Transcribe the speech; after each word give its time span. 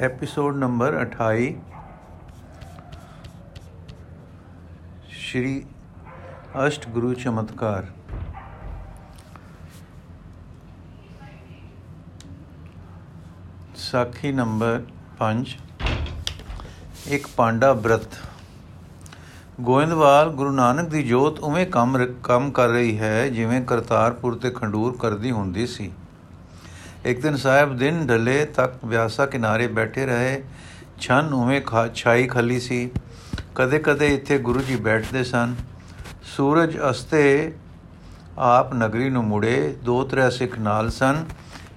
Episode 0.00 0.56
number 0.56 0.94
28 1.00 1.52
ਸ਼੍ਰੀ 5.08 5.66
ਅਸ਼ਟ 6.66 6.88
ਗੁਰੂ 6.88 7.14
ਚਮਤਕਾਰ। 7.14 7.86
ਸਾਖੀ 13.76 14.32
number 14.32 14.82
5 15.18 15.56
ਇੱਕ 17.06 17.26
ਪਾਂਡਾ 17.36 17.72
ਬ੍ਰਤ। 17.72 18.18
ਗੋਇੰਦਵਾਲ, 19.60 20.30
ਗੁਰੂ 20.30 20.50
ਨਾਨਕ 20.50 20.88
ਦੀ 20.88 21.02
ਜੋਤ 21.02 21.40
ਉਵੇਂ 21.40 21.66
ਕੰਮ 21.66 22.06
ਕੰਮ 22.22 22.50
ਕਰ 22.50 22.68
ਰਹੀ 22.68 22.98
ਹੈ, 22.98 23.28
ਜਿਵੇਂ 23.28 23.62
ਕਰਤਾਰਪੁਰ 23.62 24.34
ਤੇ 24.34 24.50
ਖੰਡੂਰ 24.50 24.96
ਕਰਦੀ 24.96 25.30
ਹੁੰਦੀ 25.30 25.66
ਸੀ। 25.66 25.92
ਇੱਕ 27.04 27.22
ਦਿਨ 27.22 27.36
ਸਾਹਿਬ 27.36 27.76
ਦਿਨ 27.76 28.06
ਢਲੇ 28.06 28.44
ਤੱਕ 28.44 28.84
ਵਿਆਸਾ 28.84 29.26
ਕਿਨਾਰੇ 29.26 29.66
ਬੈਠੇ 29.66 30.06
ਰਹੇ। 30.06 30.42
ਛਨ 31.00 31.32
ਉਵੇਂ 31.34 31.62
ਛਾਈ 31.94 32.26
ਖਲੀ 32.26 32.60
ਸੀ। 32.60 32.90
ਕਦੇ 33.54 33.78
ਕਦੇ 33.78 34.14
ਇੱਥੇ 34.14 34.38
ਗੁਰੂ 34.38 34.60
ਜੀ 34.60 34.76
ਬੈਠਦੇ 34.76 35.24
ਸਨ। 35.24 35.54
ਸੂਰਜ 36.22 36.78
ਅਸਤੇ 36.90 37.52
ਆਪ 38.38 38.74
ਨਗਰੀ 38.74 39.10
ਨੂੰ 39.10 39.24
ਮੁੜੇ। 39.24 39.76
ਦੋ 39.84 40.04
ਤਰੇ 40.04 40.30
ਸਿੱਖ 40.30 40.58
ਨਾਲ 40.58 40.90
ਸਨ। 40.90 41.24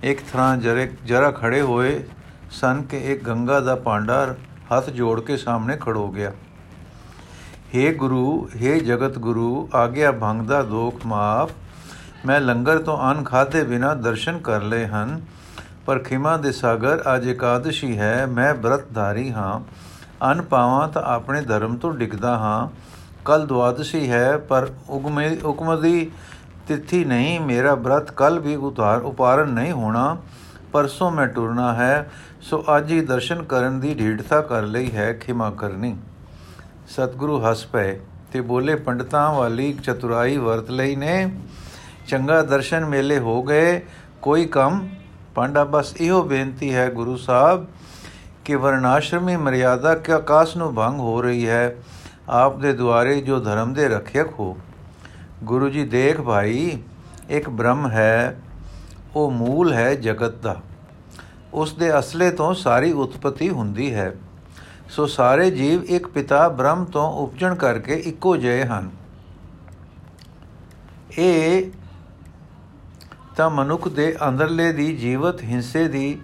ਇੱਕ 0.04 0.20
ਥਾਂ 0.34 0.58
ਜਰੇ 0.58 0.92
ਜਰਾ 1.06 1.32
ਖੜੇ 1.32 1.62
ਹੋਏ 1.62 2.04
ਸਨ 2.52 2.82
ਕਿ 2.82 3.14
ਇੱਕ 3.14 3.24
ਗੰਗਾ 3.24 3.60
ਦਾ 3.60 3.76
ਪਾਂਡਾ 3.76 4.36
ਹੱਥ 4.78 4.90
ਜੋੜ 4.90 5.22
ਕੇ 5.22 5.38
ਸਾਹਮਣੇ 5.38 5.78
ਖੜੋ 5.82 6.08
ਗਿਆ। 6.08 6.32
हे 7.76 7.96
ਗੁਰੂ 7.96 8.50
हे 8.56 8.80
ਜਗਤ 8.80 9.20
ਗੁਰੂ, 9.20 9.70
ਆਗਿਆ 9.76 10.12
ਭੰਗ 10.12 10.42
ਦਾ 10.42 10.64
ਦੋਖ 10.64 11.06
ਮਾਫ। 11.06 11.52
ਮੈਂ 12.26 12.42
ਲੰਗਰ 12.42 12.80
ਤੋਂ 12.80 13.12
ਅਨ 13.12 13.24
ਖਾਦੇ 13.24 13.64
ਬਿਨਾ 13.64 13.94
ਦਰਸ਼ਨ 13.94 14.38
ਕਰ 14.38 14.62
ਲਏ 14.62 14.86
ਹਨ, 14.86 15.22
ਪਰ 15.86 16.00
ਖਿਮਾ 16.00 16.38
ਦੇ 16.38 16.52
ਸਾਗਰ 16.52 17.04
ਅੱਜ 17.16 17.28
ਇਕਾदशी 17.28 17.98
ਹੈ, 17.98 18.26
ਮੈਂ 18.26 18.56
ਬ੍ਰਤਧਾਰੀ 18.56 19.32
ਹਾਂ। 19.32 19.60
ਅਨ 20.32 20.42
ਪਾਵਾਂ 20.42 20.88
ਤਾਂ 20.88 21.04
ਆਪਣੇ 21.04 21.42
ਧਰਮ 21.42 21.76
ਤੋਂ 21.78 21.94
ਡਿੱਗਦਾ 21.94 22.38
ਹਾਂ। 22.38 22.70
ਕੱਲ 23.26 23.48
ਦਵਾਦਸ਼ੀ 23.48 24.12
ਹੈ, 24.12 24.38
ਪਰ 24.38 24.68
ਉਗਮੇ 24.90 25.38
ਉਕਮਦੀ 25.40 26.12
ਤਿਥੀ 26.68 27.06
ਨਹੀਂ, 27.06 27.40
ਮੇਰਾ 27.40 27.76
ਬ੍ਰਤ 27.76 28.12
ਕੱਲ 28.12 28.40
ਵੀ 28.40 28.56
ਉਤਾਰ, 28.56 29.02
ਉਪਾਰਨ 29.02 29.50
ਨਹੀਂ 29.50 29.72
ਹੋਣਾ। 29.72 30.18
ਪਰਸੋਂ 30.72 31.12
ਮੈਂ 31.12 31.28
ਟੁਰਨਾ 31.28 31.74
ਹੈ, 31.74 32.12
ਸੋ 32.42 32.64
ਅੱਜ 32.78 32.92
ਹੀ 32.92 33.02
ਦਰਸ਼ਨ 33.02 33.44
ਕਰਨ 33.44 33.80
ਦੀ 33.80 33.94
ਢੀਠਤਾ 33.94 34.42
ਕਰ 34.42 34.62
ਲਈ 34.62 34.92
ਹੈ, 34.92 35.14
ਖਿਮਾ 35.14 35.50
ਕਰਨੀ। 35.50 35.98
ਸਤਿਗੁਰੂ 36.88 37.46
ਹੱਸ 37.46 37.66
ਪਏ 37.66 38.00
ਤੇ 38.32 38.42
ਬੋਲੇ, 38.42 38.76
ਪੰਡਤਾਂ 38.76 39.34
ਵਾਲੀ 39.34 39.74
ਚਤੁਰਾਈ 39.74 40.38
ਵਰਤ 40.38 40.72
ਲਈ 40.72 40.96
ਨੇ। 40.96 41.40
ਚੰਗਾ 42.08 42.42
ਦਰਸ਼ਨ 42.42 42.86
ਮੇਲੇ 42.86 43.20
ਹੋ 43.20 43.44
ਗਏ, 43.44 43.82
ਕੋਈ 44.22 44.46
ਕੰਮ? 44.46 44.90
ਪਾਂਡਾ, 45.36 45.64
ਬਸ 45.64 45.96
ਇਹੋ 46.02 46.24
ਬੇਨਤੀ 46.24 46.76
ਹੈ 46.76 46.90
ਗੁਰੂ 46.90 47.18
ਸਾਹਿਬ 47.18 47.68
ਕਿ 48.46 48.56
ਵਰਨਾਸ਼ਰਮੀ 48.56 49.36
ਮਰਿਆਦਾ 49.36 49.96
ਕਿ 49.96 50.14
ਆਕਾਸ਼ 50.14 50.58
ਨੂੰ 50.58 50.76
ਭੰਗ 50.76 51.00
ਹੋ 51.00 51.22
ਰਹੀ 51.22 51.48
ਹੈ। 51.48 51.76
ਆਪ 52.30 52.60
ਦੇ 52.60 52.74
ਦੁਆਰੇ 52.74 53.22
ਜੋ 53.22 53.40
ਧਰਮ 53.40 53.74
ਦੇ 53.74 53.88
ਰੱਖਿਅਕ 53.88 54.28
ਹੋ। 54.40 54.58
ਗੁਰੂ 55.44 55.70
ਜੀ 55.70 55.86
ਦੇਖ 55.86 56.22
ਭਾਈ, 56.22 56.80
ਇੱਕ 57.30 57.50
ਬ੍ਰਹਮ 57.50 57.90
ਹੈ, 57.90 58.42
ਉਹ 59.16 59.32
ਮੂਲ 59.32 59.74
ਹੈ 59.74 59.96
ਜਗਤ 59.96 60.36
ਦਾ। 60.36 60.62
ਉਸ 61.54 61.74
ਦੇ 61.74 62.00
ਅਸਲੇ 62.00 62.32
ਤੋਂ 62.32 62.54
ਸਾਰੀ 62.54 62.92
ਉਤਪਤੀ 62.92 63.50
ਹੁੰਦੀ 63.50 63.94
ਹੈ। 63.94 64.16
ਸੋ 64.90 65.06
ਸਾਰੇ 65.06 65.52
ਜੀਵ 65.52 65.84
ਇੱਕ 65.84 66.08
ਪਿਤਾ 66.08 66.50
ਬ੍ਰਹਮ 66.50 66.86
ਤੋਂ 66.86 67.14
ਉਪਜਣ 67.14 67.56
ਕਰਕੇ 67.56 67.94
ਇੱਕੋ 67.94 68.38
ਜਿਹੇ 68.38 68.64
ਹਨ। 68.64 68.90
ਇਹ 71.18 71.72
ਤਾਂ 73.38 73.50
ਮਨੁੱਖ 73.50 73.88
ਦੇ 73.88 74.16
ਅੰਦਰਲੇ 74.28 74.72
ਦੀ 74.74 74.98
ਜੀਵਤ 74.98 75.44
ਹਿੰਸੇ 75.44 75.88
ਦੀ 75.88 76.20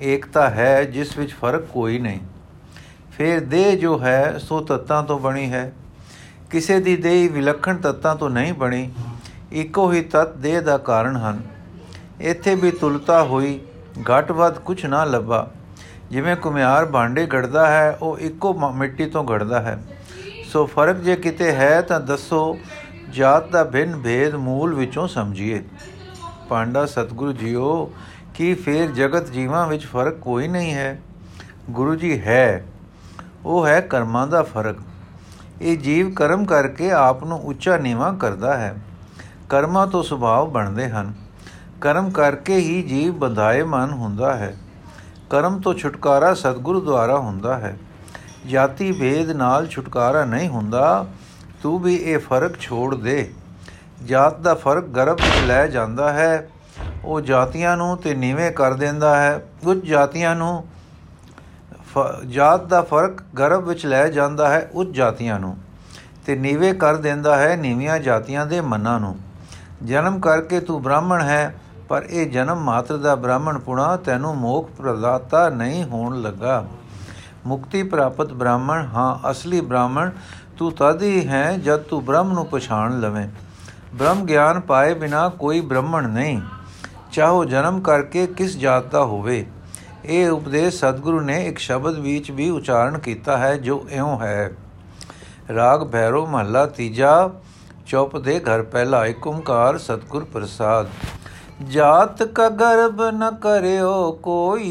ਏਕਤਾ 0.00 0.50
ਹੈ, 0.50 0.84
ਜਿਸ 0.84 1.18
ਵਿੱਚ 1.18 1.32
ਫ਼ਰਕ 1.32 1.64
ਕੋਈ 1.64 1.98
ਨਹੀਂ। 1.98 2.20
ਫਿਰ 3.18 3.40
ਦੇਹ 3.40 3.76
ਜੋ 3.76 4.00
ਹੈ, 4.00 4.38
ਸੋ 4.38 4.60
ਤੱਤਾਂ 4.60 5.02
ਤੋਂ 5.02 5.18
ਬਣੀ 5.18 5.52
ਹੈ। 5.52 5.72
ਕਿਸੇ 6.50 6.80
ਦੀ 6.80 6.96
ਦੇਹ 6.96 7.30
ਵਿਲੱਖਣ 7.30 7.76
ਤੱਤਾਂ 7.76 8.16
ਤੋਂ 8.16 8.30
ਨਹੀਂ 8.30 8.52
ਬਣੀ, 8.52 8.90
ਇੱਕੋ 9.52 9.92
ਹੀ 9.92 10.00
ਤਤ 10.00 10.36
ਦੇਹ 10.36 10.62
ਦਾ 10.62 10.78
ਕਾਰਨ 10.78 11.16
ਹਨ। 11.16 11.40
ਇੱਥੇ 12.20 12.54
ਵੀ 12.54 12.70
ਤੁਲਤਾ 12.70 13.24
ਹੋਈ 13.24 13.60
ਘਟਵਦ 14.02 14.58
ਕੁਝ 14.58 14.86
ਨਾ 14.86 15.04
ਲੱਭਾ। 15.04 15.50
ਜਿਵੇਂ 16.10 16.36
ਕੁਮਿਆਰ 16.36 16.86
ਭਾਂਡੇ 16.86 17.26
ਘੜਦਾ 17.26 17.66
ਹੈ, 17.66 17.98
ਉਹ 18.02 18.18
ਇੱਕੋ 18.18 18.72
ਮਿੱਟੀ 18.72 19.06
ਤੋਂ 19.06 19.24
ਘੜਦਾ 19.24 19.60
ਹੈ। 19.60 19.82
ਸੋ 20.44 20.66
ਫ਼ਰਕ 20.66 20.96
ਜੇ 20.96 21.16
ਕਿਤੇ 21.16 21.52
ਹੈ, 21.52 21.80
ਤਾਂ 21.80 22.00
ਦੱਸੋ, 22.00 22.58
ਜਾਤ 23.10 23.50
ਦਾ 23.50 23.64
ਭਿੰਨ 23.64 23.96
ਭੇਦ 23.96 24.34
ਮੂਲ 24.34 24.74
ਵਿੱਚੋਂ 24.74 25.08
ਸਮਝੀਏ। 25.08 25.64
ਪਾਂਡਾ 26.50 26.86
ਸਤਿਗੁਰੂ 26.86 27.32
ਜੀਓ, 27.32 27.92
ਕੀ 28.34 28.54
ਫੇਰ 28.54 28.90
ਜਗਤ 28.90 29.26
ਜੀਵਾਂ 29.26 29.66
ਵਿੱਚ 29.66 29.86
ਫ਼ਰਕ 29.86 30.14
ਕੋਈ 30.14 30.48
ਨਹੀਂ 30.48 30.74
ਹੈ? 30.74 31.00
ਗੁਰੂ 31.70 31.94
ਜੀ 31.94 32.20
ਹੈ, 32.20 32.66
ਉਹ 33.44 33.66
ਹੈ 33.66 33.80
ਕਰਮਾਂ 33.80 34.26
ਦਾ 34.26 34.42
ਫ਼ਰਕ। 34.42 34.76
ਇਹ 35.62 35.78
ਜੀਵ 35.78 36.12
ਕਰਮ 36.12 36.44
ਕਰਕੇ 36.44 36.90
ਆਪ 36.90 37.24
ਨੂੰ 37.24 37.40
ਉੱਚਾ 37.40 37.76
ਨੀਵਾ 37.76 38.12
ਕਰਦਾ 38.12 38.56
ਹੈ। 38.56 38.74
ਕਰਮਾਂ 39.48 39.86
ਤੋਂ 39.86 40.02
ਸੁਭਾਅ 40.02 40.44
ਬਣਦੇ 40.44 40.88
ਹਨ। 40.88 41.14
ਕਰਮ 41.80 42.10
ਕਰਕੇ 42.10 42.56
ਹੀ 42.56 42.82
ਜੀਵ 42.82 43.14
ਬੰਧਾਏ 43.14 43.62
ਮਨ 43.62 43.90
ਹੁੰਦਾ 43.90 44.36
ਹੈ। 44.36 44.56
ਕਰਮ 45.30 45.60
ਤੋਂ 45.60 45.74
ਛੁਟਕਾਰਾ 45.74 46.34
ਸਤਿਗੁਰੂ 46.34 46.80
ਦੁਆਰਾ 46.80 47.18
ਹੁੰਦਾ 47.18 47.58
ਹੈ। 47.58 47.78
ਜਾਤੀ 48.46 48.92
ਭੇਦ 48.92 49.30
ਨਾਲ 49.30 49.66
ਛੁਟਕਾਰਾ 49.66 50.24
ਨਹੀਂ 50.24 50.48
ਹੁੰਦਾ। 50.48 51.06
ਤੂੰ 51.62 51.78
ਵੀ 51.78 51.94
ਇਹ 51.96 52.18
ਫ਼ਰਕ 52.18 52.60
ਛੋੜ 52.60 52.94
ਦੇ। 52.94 53.30
ਜਾਤ 54.04 54.38
ਦਾ 54.38 54.54
ਫ਼ਰਕ 54.54 54.84
ਗਰਭ 54.84 55.16
ਵਿੱਚ 55.16 55.46
ਲੈ 55.46 55.66
ਜਾਂਦਾ 55.66 56.12
ਹੈ। 56.12 56.48
ਉਹ 57.04 57.20
ਜਾਤੀਆਂ 57.20 57.76
ਨੂੰ 57.76 57.96
ਤੇ 57.96 58.14
ਨੀਵੇਂ 58.14 58.50
ਕਰ 58.52 58.74
ਦਿੰਦਾ 58.74 59.16
ਹੈ। 59.20 59.38
ਕੁਝ 59.64 59.78
ਜਾਤੀਆਂ 59.84 60.34
ਨੂੰ 60.36 60.64
ਜਾਤ 62.26 62.64
ਦਾ 62.64 62.82
ਫ਼ਰਕ 62.82 63.22
ਗਰਭ 63.38 63.68
ਵਿੱਚ 63.68 63.86
ਲੈ 63.86 64.08
ਜਾਂਦਾ 64.08 64.48
ਹੈ 64.48 64.70
ਉੱਚ 64.74 64.90
ਜਾਤੀਆਂ 64.90 65.38
ਨੂੰ 65.40 65.56
ਤੇ 66.26 66.36
ਨੀਵੇਂ 66.36 66.74
ਕਰ 66.74 66.96
ਦਿੰਦਾ 66.96 67.36
ਹੈ 67.36 67.56
ਨੀਵੀਆਂ 67.56 67.98
ਜਾਤੀਆਂ 67.98 68.46
ਦੇ 68.46 68.60
ਮਨਾਂ 68.60 69.00
ਨੂੰ। 69.00 69.16
ਜਨਮ 69.84 70.20
ਕਰਕੇ 70.20 70.60
ਤੂੰ 70.60 70.82
ਬ੍ਰਾਹਮਣ 70.82 71.22
ਹੈ, 71.22 71.54
ਪਰ 71.88 72.02
ਇਹ 72.02 72.30
ਜਨਮ 72.30 72.60
ਮਾਤਰ 72.60 72.96
ਦਾ 72.96 73.14
ਬ੍ਰਾਹਮਣ 73.14 73.58
ਪੁਣਾ 73.58 73.96
ਤੈਨੂੰ 73.96 74.36
ਮੋਖ 74.36 74.70
ਪ੍ਰਦਾਤਾ 74.70 75.48
ਨਹੀਂ 75.48 75.84
ਹੋਣ 75.84 76.20
ਲੱਗਾ। 76.20 76.64
ਮੁਕਤੀ 77.46 77.82
ਪ੍ਰਾਪਤ 77.82 78.32
ਬ੍ਰਾਹਮਣ, 78.32 78.86
ਹਾਂ, 78.86 79.30
ਅਸਲੀ 79.30 79.60
ਬ੍ਰਾਹਮਣ 79.60 80.10
ਤੂੰ 80.58 80.72
ਤਦ 80.72 81.02
ਹੀ 81.02 81.28
ਹੈ 81.28 81.56
ਜਦ 81.56 81.80
ਤੂੰ 81.80 82.04
ਬ੍ਰਹਮ 82.04 82.32
ਨੂੰ 82.32 82.46
ਪਛਾਣ 82.46 83.00
ਲਵੇਂ। 83.00 83.28
ਬ੍ਰਹਮ 83.94 84.24
ਗਿਆਨ 84.24 84.60
ਪਾਏ 84.60 84.94
ਬਿਨਾ 84.94 85.28
ਕੋਈ 85.28 85.60
ਬ੍ਰਾਹਮਣ 85.60 86.08
ਨਹੀਂ। 86.08 86.40
ਚਾਹੋ 87.12 87.44
ਜਨਮ 87.44 87.80
ਕਰਕੇ 87.80 88.26
ਕਿਸ 88.26 88.56
ਜਾਤ 88.56 88.84
ਦਾ 88.84 89.04
ਹੋਵੇ। 89.04 89.46
ਇਹ 90.04 90.30
ਉਪਦੇਸ਼ 90.30 90.76
ਸਤਿਗੁਰੂ 90.76 91.20
ਨੇ 91.20 91.46
ਇੱਕ 91.46 91.58
ਸ਼ਬਦ 91.58 91.98
ਵਿੱਚ 91.98 92.30
ਵੀ 92.30 92.50
ਉਚਾਰਨ 92.50 92.98
ਕੀਤਾ 92.98 93.36
ਹੈ, 93.36 93.56
ਜੋ 93.56 93.86
ਇਉਂ 93.90 94.18
ਹੈ। 94.20 94.50
ਰਾਗ 95.54 95.84
ਭੈਰੋ 95.84 96.26
ਮਹੱਲਾ 96.26 96.66
ਤੀਜਾ, 96.66 97.30
ਚੌਪ 97.86 98.16
ਦੇ 98.16 98.38
ਘਰ 98.40 98.62
ਪਹਿਲਾ 98.62 99.06
ਏਕ 99.06 99.26
ਓੰਕਾਰ 99.26 99.78
ਸਤਿਗੁਰ 99.78 100.24
ਪ੍ਰਸਾਦ। 100.24 100.88
ਜਾਤ 101.68 102.22
ਕਾ 102.22 102.48
ਗਰਭ 102.48 103.02
ਨ 103.02 103.30
ਕਰਿਓ 103.30 104.12
ਕੋਈ, 104.12 104.68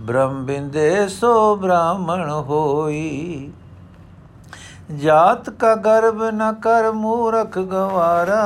ਬ੍ਰਹਮ 0.00 0.44
ਬਿੰਦੇ 0.44 1.08
ਸੋ 1.08 1.56
ਬ੍ਰਾਹਮਣ 1.56 2.30
ਹੋਈ। 2.30 3.52
ਜਾਤ 4.90 5.48
ਕਾ 5.50 5.74
ਗਰਭ 5.74 6.22
ਨ 6.22 6.52
ਕਰ 6.52 6.90
ਮੂਰਖ 6.92 7.58
ਗਵਾਰਾ, 7.58 8.42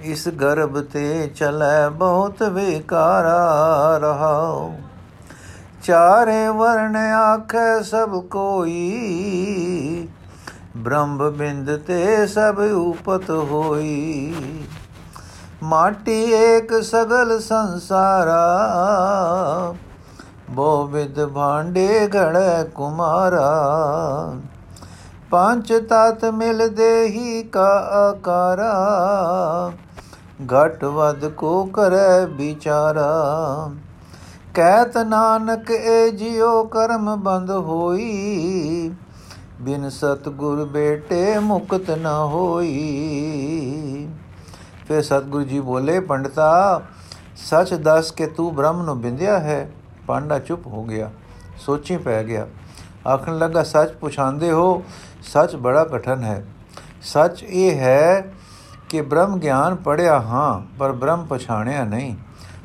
ਇਸ 0.00 0.28
ਗਰਭ 0.28 0.80
ਤੇ 0.82 1.26
ਚਲੇ 1.26 1.88
ਬਹੁਤ 1.88 2.42
ਵਿਕਾਰਾ 2.42 3.98
ਰਹਾਉ। 3.98 4.72
ਚਾਰੇ 5.82 6.48
ਵਰਣ 6.48 6.96
ਆਖੇ 6.96 7.82
ਸਭ 7.82 8.20
ਕੋਈ, 8.30 10.08
ਬ੍ਰਹਮ 10.76 11.30
ਬਿੰਦ 11.30 11.76
ਤੇ 11.76 12.26
ਸਭ 12.26 12.60
ਉਪਤ 12.74 13.30
ਹੋਈ। 13.30 14.34
ਮਾਟੀ 15.62 16.20
ਏਕ 16.32 16.82
ਸਗਲ 16.82 17.38
ਸੰਸਾਰਾ 17.40 18.44
ਬੋ 20.50 20.86
ਵਿਦ 20.86 21.24
ਭਾਂਡੇ 21.26 22.08
ਘੜੇ 22.08 22.64
ਕੁਮਾਰਾ। 22.64 23.50
ਪੰਜ 25.32 25.72
ਤਤ 25.90 26.24
ਮਿਲ 26.34 26.68
ਦੇਹੀ 26.68 27.42
ਕਾ 27.42 27.68
ਆਕਾਰਾ, 27.98 28.72
ਘਟ 30.46 30.86
ਵਦ 30.86 31.28
ਕੋ 31.28 31.64
ਕਰੈ 31.64 32.26
ਵਿਚਾਰਾ। 32.26 33.70
ਕਹਿਤ 34.54 34.98
ਨਾਨਕ 34.98 35.70
ਏ 35.70 36.10
ਜਿਉ 36.10 36.64
ਕਰਮ 36.64 37.16
ਬੰਦ 37.16 37.50
ਹੋਈ, 37.50 38.94
ਬਿਨ 39.60 39.90
ਸਤਗੁਰ 39.90 40.64
ਬੇਟੇ 40.64 41.38
ਮੁਕਤ 41.38 41.90
ਨ 41.90 42.06
ਹੋਈ। 42.06 44.08
ਫਿਰ 44.88 45.02
ਸਤਗੁਰੂ 45.02 45.44
ਜੀ 45.44 45.60
ਬੋਲੇ, 45.60 46.00
ਪੰਡਤਾ, 46.00 46.82
ਸੱਚ 47.48 47.74
ਦੱਸ 47.74 48.10
ਕਿ 48.10 48.26
ਤੂੰ 48.26 48.54
ਬ੍ਰਹਮ 48.54 48.82
ਨੂੰ 48.82 49.00
ਬਿੰਦਿਆ 49.00 49.40
ਹੈ, 49.40 49.70
ਪਾਂਡਾ 50.06 50.38
ਚੁੱਪ 50.38 50.66
ਹੋ 50.66 50.84
ਗਿਆ, 50.84 51.10
ਸੋਚੀ 51.58 51.96
ਪੈ 51.96 52.24
ਗਿਆ। 52.24 52.46
ਆਖਣ 53.08 53.38
ਲੱਗਾ, 53.38 53.62
ਸੱਚ 53.62 53.92
ਪੁਛਾਂਦੇ 53.92 54.52
ਹੋ 54.52 54.82
ਸੱਚ 55.22 55.56
ਬੜਾ 55.56 55.84
ਕਠਨ 55.84 56.24
ਹੈ। 56.24 56.44
ਸੱਚ 57.02 57.42
ਇਹ 57.42 57.78
ਹੈ 57.78 58.32
ਕਿ 58.88 59.02
ਬ੍ਰਹਮ 59.02 59.38
ਗਿਆਨ 59.38 59.74
ਪੜਿਆ 59.74 60.20
ਹਾਂ, 60.20 60.76
ਪਰ 60.78 60.92
ਬ੍ਰਹਮ 60.92 61.26
ਪਛਾਣਿਆ 61.26 61.84
ਨਹੀਂ। 61.84 62.16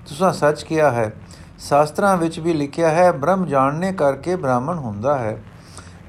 ਤੁਸੀਂ 0.07 0.33
ਸੱਚ 0.33 0.63
ਕਿਹਾ 0.63 0.91
ਹੈ। 0.91 1.13
ਸ਼ਾਸਤਰਾਂ 1.59 2.17
ਵਿੱਚ 2.17 2.39
ਵੀ 2.39 2.53
ਲਿਖਿਆ 2.53 2.89
ਹੈ, 2.89 3.11
ਬ੍ਰਹਮ 3.11 3.45
ਜਾਣਨੇ 3.45 3.91
ਕਰਕੇ 3.91 4.35
ਬ੍ਰਾਹਮਣ 4.35 4.77
ਹੁੰਦਾ 4.77 5.17
ਹੈ। 5.17 5.43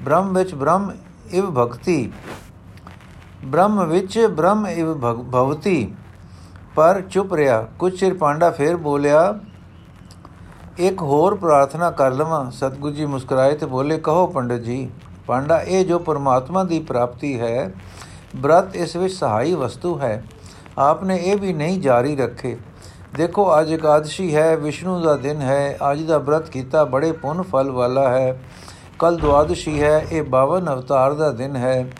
ਬ੍ਰਹਮ 0.03 0.33
ਵਿੱਚ 0.33 0.55
ਬ੍ਰਹਮ 0.55 0.91
ਇਵ 1.31 1.51
ਭਗਤੀ। 1.51 2.11
ਬ੍ਰਹਮ 3.45 3.85
ਵਿੱਚ 3.85 4.19
ਬ੍ਰਹਮ 4.19 4.67
ਇਵ 4.67 4.93
ਭਵਤੀ 5.21 5.93
ਪਰ 6.75 7.01
ਚੁੱਪ 7.01 7.33
ਰਿਹਾ। 7.33 7.61
ਕੁਝ 7.79 7.99
ਚਿਰ 7.99 8.13
ਪਾਂਡਾ 8.13 8.51
ਫੇਰ 8.51 8.75
ਬੋਲਿਆ, 8.77 9.39
ਇੱਕ 10.77 11.01
ਹੋਰ 11.01 11.35
ਪ੍ਰਾਰਥਨਾ 11.35 11.91
ਕਰ 11.91 12.11
ਲਵਾਂ। 12.11 12.51
ਸਤਗੁਰੂ 12.51 12.93
ਜੀ 12.93 13.05
ਮੁਸਕਰਾਏ 13.05 13.55
ਤੇ 13.55 13.65
ਬੋਲੇ, 13.65 13.97
ਕਹੋ 13.97 14.27
ਪੰਡਤ 14.27 14.55
ਜੀ 14.55 14.89
ਪਾਂਡਾ, 15.29 15.61
ਇਹ 15.61 15.85
ਜੋ 15.85 15.99
ਪਰਮਾਤਮਾ 15.99 16.63
ਦੀ 16.63 16.79
ਪ੍ਰਾਪਤੀ 16.79 17.39
ਹੈ, 17.39 17.71
ਬ੍ਰਤ 18.35 18.75
ਇਸ 18.75 18.95
ਵਿੱਚ 18.95 19.13
ਸਹਾਈ 19.13 19.53
ਵਸਤੂ 19.53 19.99
ਹੈ। 19.99 20.23
ਆਪਨੇ 20.77 21.15
ਇਹ 21.15 21.35
ਵੀ 21.35 21.53
ਨਹੀਂ 21.53 21.81
ਜਾਰੀ 21.81 22.15
ਰੱਖੇ। 22.15 22.57
ਦੇਖੋ, 23.17 23.59
ਅੱਜ 23.59 23.71
ਇਕਾदशी 23.71 24.31
ਹੈ, 24.33 24.55
ਵਿਸ਼ਨੂੰ 24.55 25.01
ਦਾ 25.01 25.15
ਦਿਨ 25.15 25.41
ਹੈ, 25.41 25.77
ਅੱਜ 25.91 26.01
ਦਾ 26.01 26.17
ਬ੍ਰਤ 26.17 26.49
ਕੀਤਾ 26.49 26.83
ਬੜੇ 26.83 27.11
ਪੁੰਨ 27.11 27.41
ਫਲ 27.41 27.71
ਵਾਲਾ 27.71 28.09
ਹੈ। 28.09 28.41
ਕੱਲ 28.99 29.17
ਦੁਆਦਸ਼ੀ 29.17 29.83
ਹੈ, 29.83 30.07
ਇਹ 30.11 30.23
52 30.23 30.67
ਅਵਤਾਰ 30.67 31.13
ਦਾ 31.13 31.31
ਦਿਨ 31.31 31.55
ਹੈ। 31.55 31.91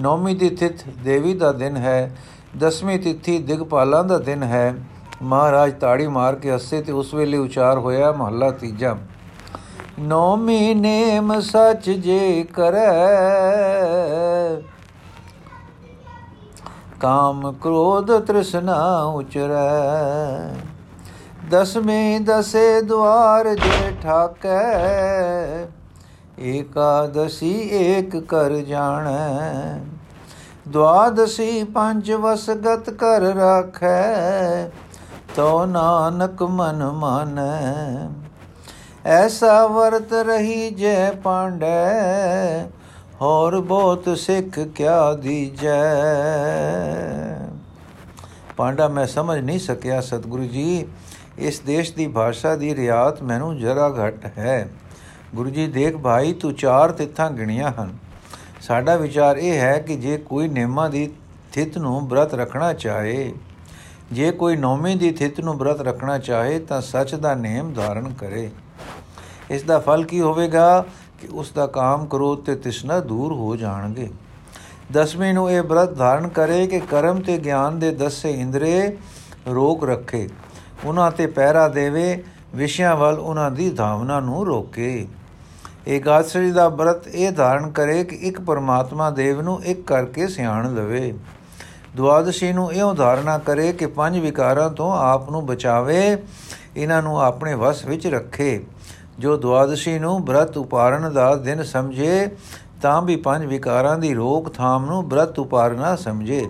ਨੌਵੀਂ 0.00 0.36
ਦੀ 0.36 0.48
ਤਿਥ 0.48 0.88
ਦੇਵੀ 1.04 1.34
ਦਾ 1.34 1.52
ਦਿਨ 1.52 1.76
ਹੈ, 1.76 2.16
ਦਸਵੀਂ 2.58 2.98
ਤਿਥੀ 2.98 3.38
ਦਿਗਪਾਲਾਂ 3.38 4.04
ਦਾ 4.04 4.18
ਦਿਨ 4.18 4.42
ਹੈ। 4.42 4.74
ਮਹਾਰਾਜ 5.22 5.72
ਤਾੜੀ 5.80 6.06
ਮਾਰ 6.06 6.34
ਕੇ 6.34 6.52
ਹੱਸੇ 6.52 6.82
ਤੇ 6.82 6.92
ਉਸ 6.92 7.14
ਵੇਲੇ 7.14 7.38
ਉਚਾਰ 7.38 7.78
ਹੋਇਆ 7.78 8.12
ਮਹੱਲਾ 8.12 8.50
ਤੀਜਾ। 8.50 8.96
ਨੌਮੀ 10.02 10.74
ਨੇਮ 10.74 11.38
ਸੱਚ 11.40 11.88
ਜੇ 11.90 12.42
ਕਰੈ 12.54 12.86
ਕਾਮ 17.00 17.52
ਕ੍ਰੋਧ 17.52 18.12
ਤ੍ਰਿਸ਼ਨਾ 18.18 18.76
ਉਚਰੈ। 19.04 20.54
ਦਸਵੇਂ 21.50 22.20
ਦਸੇ 22.20 22.80
ਦਵਾਰ 22.80 23.48
ਜੇ 23.54 23.92
ਠਾਕੈ, 24.02 25.68
ਏਕਾਦਸੀ 26.40 27.52
ਏਕ 27.72 28.16
ਕਰ 28.24 28.56
ਜਾਣੈ। 28.68 29.80
ਦਵਾਦਸੀ 30.68 31.62
ਪੰਜ 31.64 32.10
ਵਸਗਤ 32.12 32.90
ਕਰ 32.90 33.20
ਰਾਖੈ 33.34 34.68
ਤੋ 35.36 35.64
ਨਾਨਕ 35.66 36.42
ਮਨ 36.42 36.84
ਮਾਨੈ। 36.92 38.08
ਐਸਾ 39.04 39.66
ਵਰਤ 39.66 40.12
ਰਹੀ 40.12 40.70
ਜੈ 40.70 41.10
ਪਾਂਡੈ, 41.12 42.64
ਹੋਰ 43.20 43.60
ਬਹੁਤ 43.60 44.08
ਸਿੱਖ 44.18 44.58
ਕਿਆ 44.58 45.12
ਦੀਜੈ। 45.14 45.80
ਪਾਂਡਾ, 48.56 48.88
ਮੈਂ 48.88 49.06
ਸਮਝ 49.06 49.38
ਨਹੀਂ 49.38 49.58
ਸਕਿਆ 49.58 50.00
ਸਤਿਗੁਰੂ 50.00 50.44
ਜੀ, 50.44 50.86
ਇਸ 51.38 51.60
ਦੇਸ਼ 51.60 51.92
ਦੀ 51.92 52.06
ਭਾਸ਼ਾ 52.06 52.54
ਦੀ 52.56 52.74
ਰਿਆਤ 52.76 53.22
ਮੈਨੂੰ 53.22 53.58
ਜਰਾ 53.58 53.88
ਘਟ 53.88 54.38
ਹੈ। 54.38 54.68
ਗੁਰੂ 55.34 55.50
ਜੀ, 55.50 55.66
ਦੇਖ 55.66 55.96
ਭਾਈ, 55.96 56.32
ਤੂੰ 56.32 56.54
ਚਾਰ 56.54 56.92
ਤਿੱਥਾਂ 56.92 57.30
ਗਿਣੀਆਂ 57.30 57.72
ਹਨ। 57.72 57.92
ਸਾਡਾ 58.60 58.96
ਵਿਚਾਰ 58.96 59.36
ਇਹ 59.36 59.58
ਹੈ 59.60 59.78
ਕਿ 59.78 59.96
ਜੇ 59.96 60.16
ਕੋਈ 60.16 60.48
ਨੇਮਾਂ 60.48 60.90
ਦੀ 60.90 61.10
ਥਿਤ 61.52 61.78
ਨੂੰ 61.78 62.08
ਬ੍ਰਤ 62.08 62.34
ਰੱਖਣਾ 62.34 62.72
ਚਾਹੇ, 62.72 63.32
ਜੇ 64.12 64.30
ਕੋਈ 64.30 64.56
ਨੌਵੇਂ 64.56 64.96
ਦੀ 64.96 65.12
ਥਿਤ 65.12 65.40
ਨੂੰ 65.40 65.58
ਬ੍ਰਤ 65.58 65.80
ਰੱਖਣਾ 65.80 66.18
ਚਾਹੇ, 66.18 66.58
ਤਾਂ 66.58 66.80
ਸੱਚ 66.80 67.14
ਦਾ 67.14 67.34
ਨੇਮ 67.34 67.72
ਧਾਰਨ 67.72 68.12
ਕਰੇ। 68.14 68.50
ਇਸ 69.52 69.62
ਦਾ 69.62 69.78
ਫਲ 69.78 70.04
ਕੀ 70.04 70.20
ਹੋਵੇਗਾ? 70.20 70.84
ਕਿ 71.20 71.28
ਉਸ 71.32 71.52
ਦਾ 71.52 71.66
ਕਾਮ 71.66 72.06
ਕ੍ਰੋਧ 72.06 72.44
ਤੇ 72.44 72.54
ਤਿਸ਼ਨਾ 72.54 73.00
ਦੂਰ 73.00 73.32
ਹੋ 73.32 73.56
ਜਾਣਗੇ। 73.56 74.08
ਦਸਵੇਂ 74.92 75.34
ਨੂੰ 75.34 75.50
ਇਹ 75.50 75.62
ਬ੍ਰਤ 75.62 75.96
ਧਾਰਨ 75.96 76.28
ਕਰੇ 76.28 76.66
ਕਿ 76.66 76.80
ਕਰਮ 76.80 77.20
ਤੇ 77.20 77.38
ਗਿਆਨ 77.38 77.78
ਦੇ 77.78 77.90
ਦਸੇ 77.94 78.30
ਇੰਦਰੇ 78.30 78.96
ਰੋਕ 79.52 79.84
ਰੱਖੇ। 79.84 80.28
ਉਹਨਾਂ 80.84 81.10
ਤੇ 81.10 81.26
ਪਹਿਰਾ 81.26 81.68
ਦੇਵੇ, 81.68 82.24
ਵਿਸ਼ਿਆਂ 82.54 82.96
ਵੱਲ 82.96 83.18
ਉਹਨਾਂ 83.18 83.50
ਦੀ 83.50 83.70
ਧਾਵਨਾ 83.70 84.20
ਨੂੰ 84.20 84.46
ਰੋਕੇ। 84.46 85.06
ਏਕਾਦਸ਼ੀ 85.88 86.50
ਦਾ 86.50 86.68
ਬ੍ਰਤ 86.68 87.08
ਇਹ 87.08 87.32
ਧਾਰਨ 87.32 87.70
ਕਰੇ 87.70 88.04
ਕਿ 88.04 88.16
ਇੱਕ 88.16 88.40
ਪਰਮਾਤਮਾ 88.40 89.10
ਦੇਵ 89.10 89.40
ਨੂੰ 89.40 89.64
ਇੱਕ 89.64 89.86
ਕਰਕੇ 89.86 90.28
ਸਿਆਣ 90.28 90.74
ਲਵੇ। 90.74 91.14
ਦੁਆਦਸ਼ੀ 91.96 92.52
ਨੂੰ 92.52 92.72
ਇਹੋ 92.72 92.94
ਧਾਰਨਾ 92.94 93.38
ਕਰੇ 93.38 93.72
ਕਿ 93.72 93.86
ਪੰਜ 93.86 94.18
ਵਿਕਾਰਾਂ 94.18 94.70
ਤੋਂ 94.70 94.92
ਆਪ 94.92 95.30
ਨੂੰ 95.30 95.46
ਬਚਾਵੇ, 95.46 96.18
ਇਹਨਾਂ 96.76 97.02
ਨੂੰ 97.02 97.20
ਆਪਣੇ 97.22 97.54
ਵਸ 97.54 97.84
ਵਿੱਚ 97.84 98.06
ਰੱਖੇ। 98.06 98.60
ਜੋ 99.18 99.36
ਦੁਆਦਸ਼ੀ 99.36 99.98
ਨੂੰ 99.98 100.24
ਬ੍ਰਤ 100.24 100.56
ਉਪਾਰਨ 100.56 101.12
ਦਾ 101.12 101.34
ਦਿਨ 101.34 101.62
ਸਮਝੇ, 101.62 102.28
ਤਾਂ 102.82 103.02
ਵੀ 103.02 103.16
ਪੰਜ 103.16 103.44
ਵਿਕਾਰਾਂ 103.44 103.98
ਦੀ 103.98 104.14
ਰੋਕ 104.14 104.54
ਥਾਮ 104.54 104.86
ਨੂੰ 104.86 105.08
ਬ੍ਰਤ 105.08 105.38
ਉਪਾਰਨਾ 105.38 105.96
ਸਮਝੇ। 105.96 106.48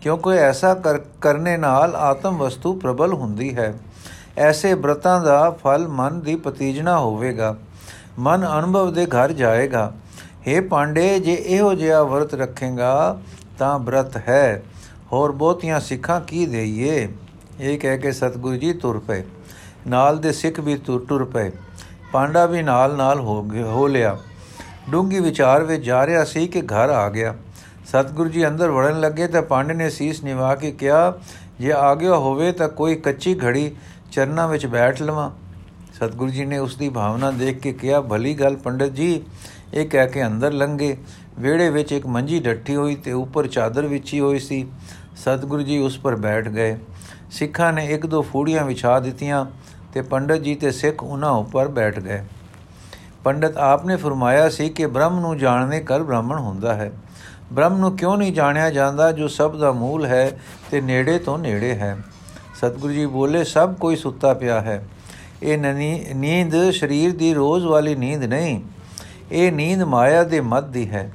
ਕਿਉਂਕਿ 0.00 0.30
ਐਸਾ 0.30 0.74
ਕਰਨੇ 1.20 1.56
ਨਾਲ 1.56 1.96
ਆਤਮ 1.96 2.36
ਵਸਤੂ 2.36 2.72
ਪ੍ਰਬਲ 2.74 3.12
ਹੁੰਦੀ 3.12 3.56
ਹੈ। 3.56 3.78
ਐਸੇ 4.38 4.74
ਬ੍ਰਤਾਂ 4.74 5.24
ਦਾ 5.24 5.50
ਫਲ 5.50 5.88
ਮਨ 5.88 6.20
ਦੀ 6.20 6.36
ਪਤੀਜਣਾ 6.36 6.98
ਹੋਵੇਗਾ। 6.98 7.56
ਮਨ 8.18 8.58
ਅਨੁਭਵ 8.58 8.92
ਦੇ 8.92 9.06
ਘਰ 9.06 9.32
ਜਾਏਗਾ। 9.32 9.92
हे 10.22 10.68
ਪਾਂਡੇ, 10.68 11.20
ਜੇ 11.20 11.34
ਇਹੋ 11.34 11.74
ਜਿਹਾ 11.74 12.02
ਵਰਤ 12.02 12.34
ਰੱਖੇਗਾ, 12.34 13.20
ਤਾਂ 13.58 13.78
ਬ੍ਰਤ 13.78 14.16
ਹੈ। 14.16 14.62
ਹੋਰ 15.12 15.32
ਬਹੁਤੀਆਂ 15.32 15.80
ਸਿੱਖਾਂ 15.80 16.20
ਕੀ 16.20 16.46
ਦੇਈਏ? 16.46 17.08
ਇਹ 17.60 17.78
ਕਹਿ 17.78 17.98
ਕੇ 17.98 18.12
ਸਤਿਗੁਰੂ 18.12 18.56
ਜੀ 18.56 18.72
ਤੁਰ 18.72 18.98
ਪਏ। 18.98 19.24
ਨਾਲ 19.86 20.18
ਦੇ 20.18 20.32
ਸਿੱਖ 20.32 20.60
ਵੀ 20.60 20.76
ਤੁਰ 20.76 21.06
ਟੁਰ 21.08 21.24
ਪਏ। 21.24 21.50
ਪਾਂਡਾ 22.12 22.46
ਵੀ 22.46 22.62
ਨਾਲ 22.62 22.96
ਨਾਲ 22.96 23.20
ਹੋ 23.20 23.48
ਹੋ 23.54 23.86
ਲਿਆ। 23.86 24.18
ਡੂੰਗੀ 24.90 25.20
ਵਿਚਾਰ 25.20 25.64
ਵਿੱਚ 25.64 25.84
ਜਾ 25.84 26.06
ਰਿਹਾ 26.06 26.24
ਸੀ 26.24 26.46
ਕਿ 26.46 26.60
ਘਰ 26.60 26.90
ਆ 26.90 27.08
ਗਿਆ। 27.08 27.34
ਸਤਿਗੁਰੂ 27.86 28.28
ਜੀ 28.28 28.48
ਅੰਦਰ 28.48 28.70
ਵੜਨ 28.70 29.00
ਲੱਗੇ 29.00 29.26
ਤਾਂ 29.26 29.42
ਪਾਂਡੇ 29.42 29.74
ਨੇ 29.74 29.90
ਸੀਸ 29.90 30.24
ਨਿਵਾ 30.24 30.54
ਕੇ 30.54 30.70
ਕਿਹਾ, 30.70 31.18
ਜੇ 31.60 31.72
ਆ 31.72 31.94
ਗਿਆ 31.94 32.14
ਹੋਵੇ 32.14 32.52
ਤਾਂ 32.52 32.68
ਕੋਈ 32.68 32.94
ਕੱਚੀ 32.94 33.38
ਘੜੀ 33.44 33.70
ਚਰਨਾਂ 34.12 34.48
ਵਿੱਚ 34.48 34.66
ਬੈਠ 34.66 35.02
ਲਵਾਂ। 35.02 35.30
ਸਤਿਗੁਰੂ 35.94 36.30
ਜੀ 36.30 36.44
ਨੇ 36.44 36.58
ਉਸ 36.58 36.76
ਦੀ 36.76 36.88
ਭਾਵਨਾ 36.88 37.30
ਦੇਖ 37.30 37.58
ਕੇ 37.58 37.72
ਕਿਹਾ, 37.72 38.00
ਭਲੀ 38.00 38.34
ਗੱਲ 38.34 38.56
ਪੰਡਤ 38.56 38.86
ਜੀ, 38.86 39.22
ਇਹ 39.74 39.88
ਕਹਿ 39.88 40.06
ਕੇ 40.06 40.26
ਅੰਦਰ 40.26 40.52
ਲੰਗੇ 40.52 40.96
ਵਿਹੜੇ 41.38 41.70
ਵਿੱਚ 41.70 41.92
ਇੱਕ 41.92 42.06
ਮੰਜੀ 42.06 42.40
ਡੱਠੀ 42.40 42.76
ਹੋਈ 42.76 42.94
ਤੇ 42.94 43.12
ਉੱਪਰ 43.12 43.46
ਚਾਦਰ 43.46 43.86
ਵਿਛੀ 43.86 44.20
ਹੋਈ 44.20 44.38
ਸੀ। 44.38 44.68
ਸਤਿਗੁਰੂ 45.16 45.62
ਜੀ 45.62 45.78
ਉਸ 45.78 45.98
ਪਰ 45.98 46.16
ਬੈਠ 46.16 46.48
ਗਏ। 46.48 46.78
ਸਿੱਖਾਂ 47.30 47.72
ਨੇ 47.72 47.86
ਇੱਕ 47.86 48.06
ਦੋ 48.06 48.22
ਫੂੜੀਆਂ 48.22 48.64
ਵਿਛਾ 48.64 49.00
ਦਿੱਤੀਆਂ। 49.00 49.46
ਤੇ 49.94 50.02
ਪੰਡਤ 50.02 50.36
ਜੀ 50.36 50.54
ਤੇ 50.54 50.70
ਸਿੱਖ 50.70 51.02
ਉਹਨਾਂ 51.02 51.30
ਉੱਪਰ 51.30 51.68
ਬੈਠ 51.68 51.98
ਗਏ। 51.98 52.22
ਪੰਡਤ 53.24 53.56
ਆਪ 53.56 53.86
ਨੇ 53.86 53.96
ਫਰਮਾਇਆ 53.96 54.48
ਸੀ 54.48 54.68
ਕਿ 54.68 54.86
ਬ੍ਰਹਮ 54.86 55.18
ਨੂੰ 55.20 55.36
ਜਾਣਨੇ 55.38 55.80
ਕਰ 55.80 56.02
ਬ੍ਰਾਹਮਣ 56.02 56.38
ਹੁੰਦਾ 56.38 56.74
ਹੈ। 56.74 56.90
ਬ੍ਰਹਮ 57.52 57.78
ਨੂੰ 57.78 57.96
ਕਿਉਂ 57.96 58.16
ਨਹੀਂ 58.16 58.32
ਜਾਣਿਆ 58.32 58.70
ਜਾਂਦਾ 58.70 59.10
ਜੋ 59.12 59.28
ਸਭ 59.28 59.56
ਦਾ 59.56 59.72
ਮੂਲ 59.72 60.04
ਹੈ 60.06 60.30
ਤੇ 60.70 60.80
ਨੇੜੇ 60.80 61.18
ਤੋਂ 61.18 61.38
ਨੇੜੇ 61.38 61.74
ਹੈ? 61.74 61.96
ਸਤਿਗੁਰੂ 62.54 62.92
ਜੀ 62.92 63.06
ਬੋਲੇ, 63.06 63.44
ਸਭ 63.44 63.74
ਕੋਈ 63.74 63.96
ਸੁੱਤਾ 63.96 64.32
ਪਿਆ 64.34 64.60
ਹੈ। 64.60 64.84
ਇਹ 65.42 65.58
ਨੀਂਦ 66.14 66.54
ਸਰੀਰ 66.70 67.16
ਦੀ 67.16 67.32
ਰੋਜ਼ 67.34 67.66
ਵਾਲੀ 67.66 67.94
ਨੀਂਦ 67.94 68.24
ਨਹੀਂ, 68.24 68.60
ਇਹ 69.32 69.52
ਨੀਂਦ 69.52 69.82
ਮਾਇਆ 69.82 70.22
ਦੇ 70.24 70.40
ਮੱਧ 70.40 70.66
ਦੀ 70.66 70.88
ਹੈ। 70.90 71.10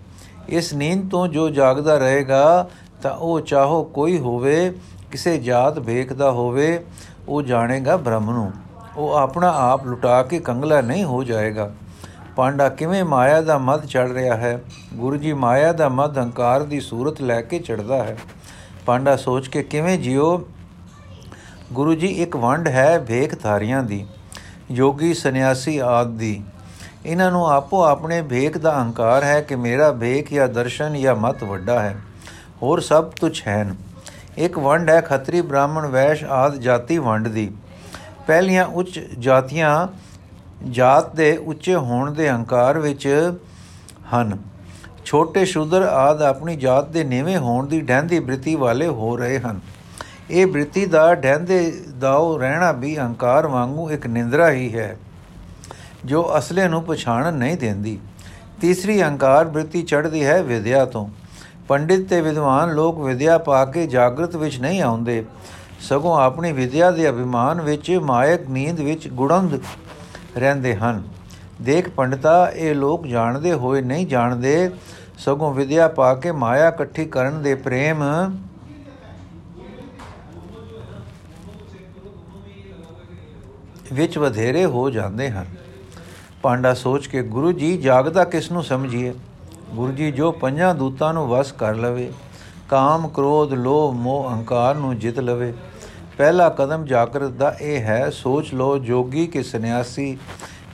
ਇਸ 0.50 0.74
ਨੀਂਦ 0.74 1.09
ਤੋਂ 1.09 1.27
ਜੋ 1.27 1.50
ਜਾਗਦਾ 1.50 1.97
ਰਹੇਗਾ, 1.97 2.69
ਤਾਂ 3.01 3.12
ਉਹ 3.12 3.39
ਚਾਹੋ 3.41 3.83
ਕੋਈ 3.83 4.17
ਹੋਵੇ, 4.17 4.71
ਕਿਸੇ 5.12 5.38
ਜਾਤ 5.38 5.79
ਵੇਖਦਾ 5.79 6.31
ਹੋਵੇ, 6.31 6.83
ਉਹ 7.27 7.41
ਜਾਣੇਗਾ 7.41 7.97
ਬ੍ਰਹਮ 7.97 8.31
ਨੂੰ। 8.31 8.51
ਉਹ 8.97 9.13
ਆਪਣਾ 9.13 9.51
ਆਪ 9.51 9.85
ਲੁਟਾ 9.88 10.21
ਕੇ 10.23 10.39
ਕੰਗਲਾ 10.39 10.81
ਨਹੀਂ 10.81 11.03
ਹੋ 11.03 11.23
ਜਾਏਗਾ। 11.23 11.71
ਪਾਂਡਾ 12.35 12.67
ਕਿਵੇਂ 12.69 13.03
ਮਾਇਆ 13.03 13.41
ਦਾ 13.41 13.57
ਮਦ 13.57 13.85
ਚੜ 13.85 14.12
ਰਿਹਾ 14.12 14.35
ਹੈ? 14.38 14.59
ਗੁਰੂ 14.93 15.17
ਜੀ 15.17 15.33
ਮਾਇਆ 15.33 15.71
ਦਾ 15.73 15.89
ਮਦ 15.89 16.17
ਹੰਕਾਰ 16.17 16.63
ਦੀ 16.63 16.79
ਸੂਰਤ 16.79 17.21
ਲੈ 17.21 17.41
ਕੇ 17.41 17.59
ਚੜਦਾ 17.59 18.03
ਹੈ। 18.03 18.17
ਪਾਂਡਾ 18.85 19.15
ਸੋਚ 19.15 19.47
ਕੇ 19.47 19.63
ਕਿਵੇਂ 19.63 19.97
ਜਿਉ 19.97 20.38
ਗੁਰੂ 21.73 21.93
ਜੀ, 21.95 22.07
ਇੱਕ 22.07 22.35
ਵੰਡ 22.35 22.67
ਹੈ 22.67 23.00
ਭੇਖ 23.00 23.41
ਧਾਰੀਆਂ 23.43 23.83
ਦੀ 23.83 24.05
ਯੋਗੀ 24.71 25.13
ਸੰਨਿਆਸੀ 25.13 25.77
ਆਦ 25.77 26.12
ਦੀ। 26.17 26.41
ਇਹਨਾਂ 27.05 27.31
ਨੂੰ 27.31 27.47
ਆਪੋ 27.47 27.83
ਆਪਣੇ 27.83 28.21
ਭੇਖ 28.21 28.57
ਦਾ 28.57 28.81
ਹੰਕਾਰ 28.81 29.23
ਹੈ 29.23 29.39
ਕਿ 29.41 29.55
ਮੇਰਾ 29.55 29.91
ਭੇਖ 29.91 30.33
ਜਾਂ 30.33 30.47
ਦਰਸ਼ਨ 30.47 31.00
ਜਾਂ 31.01 31.15
ਮਤ 31.15 31.43
ਵੱਡਾ 31.43 31.79
ਹੈ, 31.79 31.95
ਹੋਰ 32.62 32.79
ਸਭ 32.79 33.09
ਤੁਛ 33.12 33.41
ਹਨ। 33.47 33.75
ਇੱਕ 34.38 34.57
ਵੰਡ 34.57 34.89
ਹੈ 34.89 35.01
ਖੱਤਰੀ 35.01 35.41
ਬ੍ਰਾਹਮਣ 35.41 35.88
ਵੈਸ਼ 35.88 36.23
ਆਦ 36.23 36.55
ਜਾਤੀ 36.57 36.97
ਵੰਡ 36.97 37.27
ਦੀ। 37.27 37.50
ਪਹਿਲੀਆਂ 38.27 38.65
ਉੱਚ 38.65 38.99
ਜਾਤੀਆਂ 39.19 39.87
ਜਾਤ 40.69 41.15
ਦੇ 41.15 41.35
ਉੱਚੇ 41.37 41.75
ਹੋਣ 41.75 42.11
ਦੇ 42.11 42.29
ਹੰਕਾਰ 42.29 42.79
ਵਿੱਚ 42.79 43.07
ਹਨ। 44.15 44.37
ਛੋਟੇ 45.05 45.45
ਸ਼ੂਦਰ 45.45 45.81
ਆਦ 45.81 46.21
ਆਪਣੀ 46.21 46.55
ਜਾਤ 46.55 46.89
ਦੇ 46.89 47.03
ਨੀਵੇਂ 47.03 47.37
ਹੋਣ 47.37 47.67
ਦੀ 47.67 47.79
ਡੈਂਦੀ 47.81 48.19
ਬ੍ਰਿਤੀ 48.19 48.55
ਵਾਲੇ 48.55 48.87
ਹੋ 48.87 49.15
ਰਹੇ 49.17 49.39
ਹਨ। 49.39 49.59
ਇਹ 50.29 50.45
ਬ੍ਰਿਤੀ 50.47 50.85
ਦਾ 50.85 51.13
ਡੈਂਦੇ 51.15 51.71
ਦਾਉ 51.99 52.37
ਰਹਿਣਾ 52.37 52.71
ਵੀ 52.71 52.95
ਹੰਕਾਰ 52.97 53.47
ਵਾਂਗੂ 53.47 53.89
ਇੱਕ 53.91 54.07
ਨਿੰਦਰਾ 54.07 54.51
ਹੀ 54.51 54.73
ਹੈ, 54.75 54.95
ਜੋ 56.05 56.37
ਅਸਲੇ 56.37 56.67
ਨੂੰ 56.67 56.83
ਪਛਾਣ 56.83 57.33
ਨਹੀਂ 57.33 57.57
ਦਿੰਦੀ। 57.57 57.99
ਤੀਸਰੀ 58.61 59.01
ਹੰਕਾਰ 59.01 59.45
ਬ੍ਰਿਤੀ 59.45 59.81
ਚੜਦੀ 59.83 60.25
ਹੈ 60.25 60.41
ਵਿਦਿਆ 60.43 60.85
ਤੋਂ। 60.85 61.07
ਪੰਡਿਤ 61.67 62.07
ਤੇ 62.09 62.21
ਵਿਦਵਾਨ 62.21 62.73
ਲੋਕ 62.73 62.99
ਵਿਦਿਆ 62.99 63.37
ਪਾ 63.37 63.63
ਕੇ 63.65 63.85
ਜਾਗਰਤ 63.87 64.35
ਵਿੱਚ 64.35 64.59
ਨਹੀਂ 64.59 64.81
ਆਉਂਦੇ। 64.81 65.23
ਸਗੋਂ 65.83 66.17
ਆਪਣੀ 66.17 66.51
ਵਿਦਿਆ 66.51 66.91
ਦੇ 66.91 67.09
ਅਭਿਮਾਨ 67.09 67.61
ਵਿੱਚ 67.61 67.91
ਮਾਇਕ 68.03 68.49
ਨੀਂਦ 68.49 68.79
ਵਿੱਚ 68.79 69.07
ਗੁੜੰਦ 69.07 69.59
ਰਹਿੰਦੇ 70.37 70.75
ਹਨ। 70.75 71.03
ਦੇਖ 71.61 71.89
ਪੰਡਤਾ, 71.89 72.49
ਇਹ 72.49 72.75
ਲੋਕ 72.75 73.07
ਜਾਣਦੇ 73.07 73.53
ਹੋਏ 73.53 73.81
ਨਹੀਂ 73.81 74.07
ਜਾਣਦੇ। 74.07 74.71
ਸਗੋਂ 75.17 75.53
ਵਿਦਿਆ 75.53 75.87
ਪਾ 75.87 76.13
ਕੇ 76.13 76.31
ਮਾਇਆ 76.31 76.67
ਇਕੱਠੀ 76.67 77.05
ਕਰਨ 77.05 77.41
ਦੇ 77.43 77.55
ਪ੍ਰੇਮ 77.55 78.03
ਵਿੱਚ 83.93 84.17
ਵਧੇਰੇ 84.17 84.65
ਹੋ 84.65 84.89
ਜਾਂਦੇ 84.89 85.29
ਹਨ। 85.29 85.45
ਪਾਂਡਾ 86.41 86.73
ਸੋਚ 86.73 87.07
ਕੇ, 87.07 87.21
ਗੁਰੂ 87.23 87.51
ਜੀ, 87.51 87.77
ਜਾਗਦਾ 87.77 88.23
ਕਿਸ 88.23 88.51
ਨੂੰ 88.51 88.63
ਸਮਝੀਏ? 88.63 89.13
ਗੁਰੂ 89.69 89.91
ਜੀ, 89.91 90.11
ਜੋ 90.11 90.31
ਪੰਜਾਂ 90.31 90.75
ਦੂਤਾਂ 90.75 91.13
ਨੂੰ 91.13 91.27
ਵਸ 91.27 91.51
ਕਰ 91.51 91.75
ਲਵੇ, 91.75 92.11
ਕਾਮ, 92.69 93.07
ਕ੍ਰੋਧ, 93.07 93.53
ਲੋਭ, 93.53 93.93
ਮੋਹ, 93.95 94.29
ਅਹੰਕਾਰ 94.29 94.75
ਨੂੰ 94.75 94.97
ਜਿੱਤ 94.99 95.19
ਲਵੇ 95.19 95.53
ਪਹਿਲਾ 96.17 96.50
ਕਦਮ 96.50 96.86
ਜਾਗਰਤ 96.86 97.32
ਦਾ 97.32 97.55
ਇਹ 97.62 97.82
ਹੈ, 97.82 98.10
ਸੋਚ 98.10 98.53
ਲੋ 98.53 98.77
ਜੋਗੀ 98.77 99.27
ਕੇ 99.27 99.43
ਸੰਨਿਆਸੀ, 99.43 100.17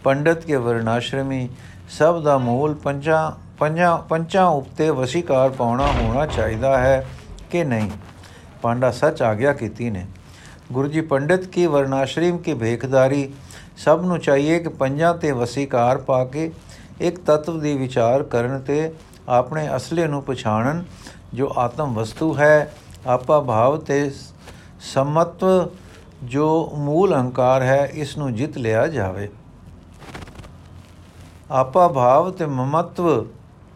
ਪੰਡਤ 0.03 0.45
ਕੇ 0.45 0.55
ਵਰਨਾਸ਼ਰਮੀ 0.55 1.49
ਸਭ 1.89 2.23
ਦਾ 2.23 2.37
ਮੂਲ 2.37 2.73
ਪੰਜਾਂ 2.73 3.31
ਪੰਜਾਂ, 3.59 3.97
ਪੰਚਾਂ 3.97 4.45
ਉਪਤੇ 4.45 4.89
ਵਸੀਕਾਰ 4.89 5.49
ਪਾਉਣਾ 5.49 5.87
ਹੋਣਾ 5.87 6.25
ਚਾਹੀਦਾ 6.25 6.77
ਹੈ 6.77 7.07
ਕਿ 7.51 7.63
ਨਹੀਂ? 7.63 7.91
ਪਾਂਡਾ 8.61 8.91
ਸੱਚ 8.91 9.21
ਆਗਿਆ 9.21 9.53
ਕੀਤੀ 9.53 9.89
ਨੇ। 9.89 10.05
ਗੁਰੂ 10.71 10.87
ਜੀ, 10.87 11.01
ਪੰਡਤ 11.01 11.45
ਕੀ 11.45 11.65
ਵਰਨਾਸ਼ਰਮ 11.65 12.37
ਕੀ 12.37 12.53
ਭੇਖਦਾਰੀ, 12.53 13.33
ਸਭ 13.77 14.01
ਨੂੰ 14.05 14.19
ਚਾਹੀਏ 14.19 14.59
ਕਿ 14.59 14.69
ਪੰਜਾਂ 14.69 15.13
ਤੇ 15.15 15.31
ਵਸੀਕਾਰ 15.31 15.97
ਪਾ 15.97 16.25
ਕੇ 16.25 16.51
ਇੱਕ 17.01 17.19
ਤਤਵ 17.19 17.59
ਦੀ 17.59 17.77
ਵਿਚਾਰ 17.77 18.23
ਕਰਨ 18.23 18.59
ਤੇ 18.59 18.91
ਆਪਣੇ 19.29 19.75
ਅਸਲੇ 19.75 20.07
ਨੂੰ 20.07 20.23
ਪਛਾਣਨ, 20.23 20.83
ਜੋ 21.33 21.53
ਆਤਮ 21.57 21.93
ਵਸਤੂ 21.93 22.37
ਹੈ, 22.37 22.73
ਆਪਾ 23.07 23.39
ਭਾਵ 23.39 23.77
ਤੇ 23.77 24.11
ਸਮਤਵ 24.79 25.69
ਜੋ 26.23 26.71
ਮੂਲ 26.77 27.15
ਅਹੰਕਾਰ 27.15 27.61
ਹੈ, 27.61 27.85
ਇਸ 27.93 28.17
ਨੂੰ 28.17 28.33
ਜਿੱਤ 28.33 28.57
ਲਿਆ 28.57 28.87
ਜਾਵੇ। 28.87 29.29
ਆਪਾ 31.51 31.87
ਭਾਵ 31.87 32.31
ਤੇ 32.31 32.45
ਮਮਤਵ 32.45 33.25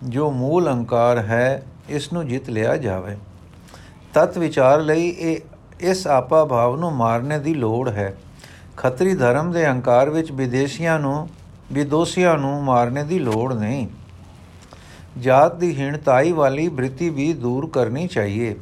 ਜੋ 0.03 0.31
ਮੂਲ 0.31 0.69
ਅਹੰਕਾਰ 0.69 1.17
ਹੈ, 1.17 1.63
ਇਸ 1.89 2.13
ਨੂੰ 2.13 2.27
ਜਿੱਤ 2.27 2.49
ਲਿਆ 2.49 2.77
ਜਾਵੇ। 2.77 3.17
ਤਤ 4.13 4.37
ਵਿਚਾਰ 4.37 4.81
ਲਈ 4.81 5.09
ਇਹ, 5.09 5.41
ਇਸ 5.79 6.07
ਆਪਾ 6.07 6.45
ਭਾਵ 6.45 6.75
ਨੂੰ 6.75 6.91
ਮਾਰਨੇ 6.91 7.39
ਦੀ 7.39 7.53
ਲੋੜ 7.53 7.89
ਹੈ। 7.89 8.17
ਖੱਤਰੀ 8.77 9.15
ਧਰਮ 9.15 9.51
ਦੇ 9.51 9.65
ਅਹੰਕਾਰ 9.65 10.09
ਵਿੱਚ 10.09 10.31
ਵਿਦੇਸ਼ੀਆਂ 10.31 10.99
ਨੂੰ, 10.99 11.29
ਵਿਦੋਸ਼ੀਆਂ 11.71 12.37
ਨੂੰ 12.37 12.63
ਮਾਰਨੇ 12.63 13.03
ਦੀ 13.03 13.19
ਲੋੜ 13.19 13.53
ਨਹੀਂ। 13.53 13.87
ਜਾਤ 15.19 15.55
ਦੀ 15.55 15.75
ਹੀਣਤਾਈ 15.75 16.31
ਵਾਲੀ 16.31 16.67
ਬ੍ਰਿਤੀ 16.67 17.09
ਵੀ 17.09 17.33
ਦੂਰ 17.33 17.69
ਕਰਨੀ 17.69 18.07
ਚਾਹੀਏ 18.07 18.55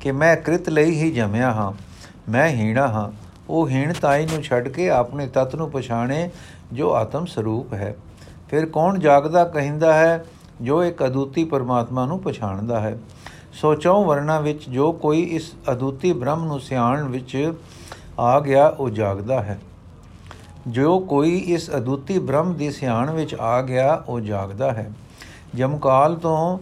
ਕਿ 0.00 0.12
ਮੈਂ 0.12 0.36
ਕ੍ਰਿਤ 0.36 0.68
ਲਈ 0.68 0.90
ਹੀ 0.90 1.10
ਜੰਮਿਆ 1.10 1.52
ਹਾਂ। 1.52 1.87
ਮੈਂ 2.28 2.48
ਹੀਣਾ 2.48 2.88
ਹਾਂ। 2.88 3.12
ਉਹ 3.50 3.68
ਹੀਣਤਾਈ 3.68 4.26
ਨੂੰ 4.26 4.42
ਛੱਡ 4.42 4.68
ਕੇ 4.68 4.90
ਆਪਣੇ 4.90 5.26
ਤਤ 5.26 5.54
ਨੂੰ 5.54 5.70
ਪਛਾਣੇ, 5.70 6.30
ਜੋ 6.72 6.94
ਆਤਮ 6.94 7.26
ਸਰੂਪ 7.26 7.72
ਹੈ। 7.72 7.96
ਫਿਰ 8.48 8.66
ਕੌਣ 8.66 8.98
ਜਾਗਦਾ 8.98 9.44
ਕਹਿੰਦਾ 9.44 9.92
ਹੈ, 9.94 10.24
ਜੋ 10.62 10.84
ਇੱਕ 10.84 11.06
ਅਦੁੱਤੀ 11.06 11.44
ਪਰਮਾਤਮਾ 11.44 12.06
ਨੂੰ 12.06 12.20
ਪਛਾਣਦਾ 12.20 12.80
ਹੈ। 12.80 12.98
ਸੋ 13.52 13.74
ਚੌ 13.74 14.04
ਵਰਣਾ 14.04 14.40
ਵਿੱਚ 14.40 14.70
ਜੋ 14.70 14.92
ਕੋਈ 14.92 15.22
ਇਸ 15.22 15.54
ਅਦੁੱਤੀ 15.72 16.12
ਬ੍ਰਹਮ 16.12 16.44
ਨੂੰ 16.44 16.60
ਸਿਆਣਨ 16.60 17.02
ਵਿੱਚ 17.02 17.52
ਆ 18.18 18.40
ਗਿਆ, 18.40 18.68
ਉਹ 18.68 18.90
ਜਾਗਦਾ 18.90 19.42
ਹੈ। 19.42 19.60
ਜੋ 20.66 21.00
ਕੋਈ 21.00 21.38
ਇਸ 21.38 21.70
ਅਦੁੱਤੀ 21.70 22.18
ਬ੍ਰਹਮ 22.18 22.54
ਦੀ 22.54 22.70
ਸਿਆਣ 22.70 23.10
ਵਿੱਚ 23.10 23.34
ਆ 23.34 23.62
ਗਿਆ, 23.62 24.02
ਉਹ 24.08 24.20
ਜਾਗਦਾ 24.20 24.72
ਹੈ। 24.72 24.92
ਜਮਕਾਲ 25.54 26.16
ਤੋਂ 26.16 26.58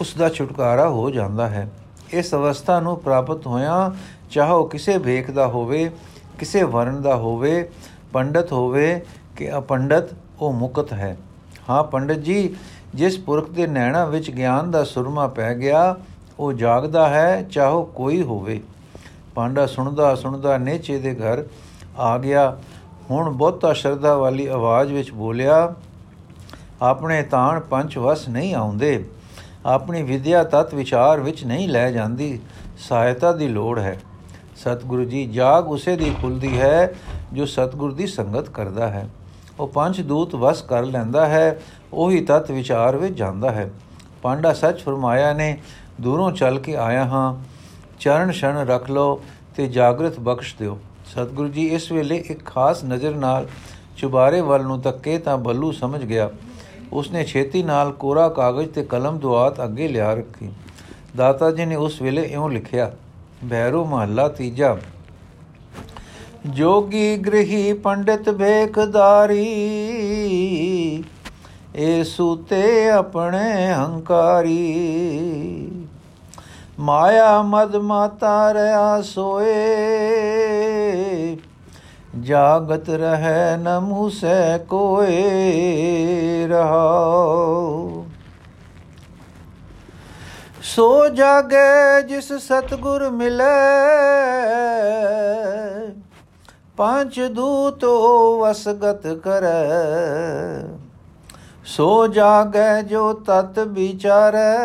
ਉਸ 0.00 0.14
ਦਾ 0.14 0.28
ਛੁਟਕਾਰਾ 0.28 0.88
ਹੋ 0.88 1.10
ਜਾਂਦਾ 1.10 1.48
ਹੈ। 1.48 1.70
ਇਸ 2.12 2.34
ਅਵਸਥਾ 2.34 2.80
ਨੂੰ 2.80 3.00
ਪ੍ਰਾਪਤ 3.00 3.46
ਹੋਇਆ, 3.46 3.94
ਚਾਹੋ 4.30 4.64
ਕਿਸੇ 4.64 4.98
ਭੇਖ 4.98 5.30
ਦਾ 5.30 5.46
ਹੋਵੇ, 5.46 5.90
ਕਿਸੇ 6.38 6.62
ਵਰਨ 6.62 7.02
ਦਾ 7.02 7.16
ਹੋਵੇ, 7.16 7.68
ਪੰਡਤ 8.12 8.52
ਹੋਵੇ 8.52 9.00
ਕਿ 9.36 9.58
ਅਪੰਡਤ, 9.58 10.04
ਉਹ 10.40 10.52
ਮੁਕਤ 10.52 10.92
ਹੈ। 10.92 11.16
ਹਾਂ 11.70 11.84
ਪੰਡਤ 11.84 12.16
ਜੀ, 12.16 12.56
ਜਿਸ 12.94 13.18
ਪੁਰਖ 13.18 13.50
ਦੇ 13.50 13.66
ਨੈਣਾ 13.66 14.04
ਵਿੱਚ 14.04 14.30
ਗਿਆਨ 14.30 14.70
ਦਾ 14.70 14.84
ਸੁਰਮਾ 14.84 15.26
ਪੈ 15.26 15.54
ਗਿਆ, 15.54 15.96
ਉਹ 16.38 16.52
ਜਾਗਦਾ 16.52 17.08
ਹੈ, 17.08 17.42
ਚਾਹੋ 17.42 17.84
ਕੋਈ 17.84 18.22
ਹੋਵੇ। 18.22 18.60
ਪਾਂਡਾ 19.34 19.66
ਸੁਣਦਾ 19.66 20.14
ਸੁਣਦਾ 20.14 20.58
ਨੇਚੇ 20.58 20.98
ਦੇ 20.98 21.14
ਘਰ 21.14 21.44
ਆ 21.98 22.18
ਗਿਆ। 22.18 22.56
ਹੁਣ 23.10 23.30
ਬਹੁਤਾ 23.30 23.72
ਸ਼ਰਧਾ 23.72 24.16
ਵਾਲੀ 24.16 24.46
ਆਵਾਜ਼ 24.46 24.92
ਵਿੱਚ 24.92 25.12
ਬੋਲਿਆ, 25.12 25.74
ਆਪਣੇ 26.82 27.22
ਤਾਣ 27.22 27.60
ਪੰਜ 27.60 27.98
ਵਸ 27.98 28.28
ਨਹੀਂ 28.28 28.54
ਆਉਂਦੇ। 28.54 29.04
ਆਪਣੀ 29.66 30.02
ਵਿਦਿਆ 30.02 30.44
ਤਤ 30.44 30.74
ਵਿਚਾਰ 30.74 31.20
ਵਿੱਚ 31.20 31.44
ਨਹੀਂ 31.44 31.68
ਲੈ 31.68 31.90
ਜਾਂਦੀ। 31.90 32.40
ਸਹਾਇਤਾ 32.88 33.32
ਦੀ 33.32 33.48
ਲੋੜ 33.48 33.78
ਹੈ। 33.78 34.00
ਸਤਿਗੁਰੂ 34.56 35.04
ਜੀ, 35.04 35.26
ਜਾਗ 35.26 35.68
ਉਸੇ 35.68 35.96
ਦੀ 35.96 36.14
ਖੁੱਲਦੀ 36.22 36.60
ਹੈ 36.60 36.94
ਜੋ 37.32 37.46
ਸਤਿਗੁਰ 37.46 37.92
ਦੀ 37.92 38.06
ਸੰਗਤ 38.06 38.48
ਕਰਦਾ 38.48 38.88
ਹੈ। 38.88 39.08
ਉਹ 39.60 39.68
ਪੰਜ 39.68 40.00
ਦੂਤ 40.00 40.34
ਵਸ 40.34 40.62
ਕਰ 40.62 40.82
ਲੈਂਦਾ 40.82 41.26
ਹੈ, 41.26 41.60
ਉਹੀ 41.92 42.20
ਤਤ 42.20 42.50
ਵਿਚਾਰ 42.50 42.96
ਵਿੱਚ 42.96 43.14
ਜਾਂਦਾ 43.14 43.50
ਹੈ। 43.50 43.70
ਪਾਂਡਾ 44.22 44.52
ਸੱਚ 44.52 44.80
ਫਰਮਾਇਆ 44.80 45.32
ਨੇ, 45.32 45.58
ਦੂਰੋਂ 46.00 46.32
ਚੱਲ 46.32 46.58
ਕੇ 46.58 46.76
ਆਇਆ 46.76 47.04
ਹਾਂ। 47.04 47.44
ਚਰਨ 48.00 48.32
ਛਣ 48.32 48.66
ਰੱਖ 48.66 48.90
ਲੋ 48.90 49.22
ਤੇ 49.56 49.66
ਜਾਗਰਤ 49.66 50.20
ਬਖਸ਼ 50.20 50.54
ਦਿਓ। 50.58 50.78
ਸਤਿਗੁਰੂ 51.12 51.48
ਜੀ, 51.48 51.66
ਇਸ 51.66 51.92
ਵੇਲੇ 51.92 52.16
ਇੱਕ 52.16 52.46
ਖਾਸ 52.46 52.84
ਨਜ਼ਰ 52.84 53.14
ਨਾਲ 53.14 53.48
ਚੁਬਾਰੇ 53.96 54.40
ਵੱਲ 54.40 54.62
ਨੂੰ 54.62 54.80
ਤੱਕੇ 54.80 55.18
ਤਾਂ 55.18 55.38
ਬੱਲੂ 55.38 55.72
ਸਮਝ 55.72 56.04
ਗਿਆ। 56.04 56.30
ਉਸਨੇ 56.92 57.24
ਛੇਤੀ 57.24 57.62
ਨਾਲ 57.62 57.90
ਕੋਰਾ 57.92 58.28
ਕਾਗਜ਼ 58.28 58.68
ਤੇ 58.68 58.82
ਕਲਮ 58.84 59.18
ਦੁਆਤ 59.18 59.62
ਅੱਗੇ 59.64 59.88
ਲਿਆ 59.88 60.12
ਰੱਖੀ। 60.14 60.48
ਦਾਤਾ 61.16 61.50
ਜੀ 61.50 61.64
ਨੇ 61.64 61.76
ਉਸ 61.76 62.00
ਵੇਲੇ 62.02 62.22
ਇਉਂ 62.22 62.48
ਲਿਖਿਆ, 62.50 62.90
ਭੈਰੋ 63.50 63.84
ਮਹੱਲਾ 63.84 64.28
ਤੀਜਾ, 64.28 64.76
ਜੋਗੀ 66.46 67.16
ਗ੍ਰਹੀ 67.16 67.72
ਪੰਡਿਤ 67.74 68.30
ਭੇਖਦਾਰੀ 68.30 69.44
ਏ 71.76 72.02
ਸੂਤੇ 72.04 72.88
ਆਪਣੇ 72.90 73.72
ਹੰਕਾਰੀ, 73.72 74.64
ਮਾਇਆ 76.80 77.40
ਮਦ 77.42 77.76
ਮਾਤਾ 77.76 78.52
ਰਿਆ 78.54 79.00
ਸੋਏ 79.02 79.54
ਜਾਗਤ 82.20 82.88
ਰਹਿ 82.90 83.56
ਨ 83.56 83.78
ਮੂਸੈ 83.78 84.58
ਕੋਏ 84.58 86.46
ਰਹਾਉ। 86.48 88.04
ਸੋ 90.64 91.08
ਜਾਗੇ 91.08 92.02
ਜਿਸ 92.02 92.32
ਸਤਗੁਰ 92.32 93.08
ਮਿਲੇ, 93.10 93.44
ਪੰਜ 96.76 97.20
ਦੂਤ 97.34 97.84
ਵਸਗਤ 98.40 99.06
ਕਰੈ। 99.24 99.62
ਸੋ 101.66 102.06
ਜਾਗੇ 102.06 102.82
ਜੋ 102.82 103.12
ਤਤ 103.26 103.58
ਵਿਚਾਰੈ, 103.58 104.56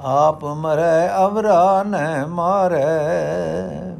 ਆਪ 0.00 0.44
ਮਰੈ 0.44 1.08
ਅਵਰਾ 1.26 1.82
ਨ 1.82 2.26
ਮਾਰੈ। 2.26 3.93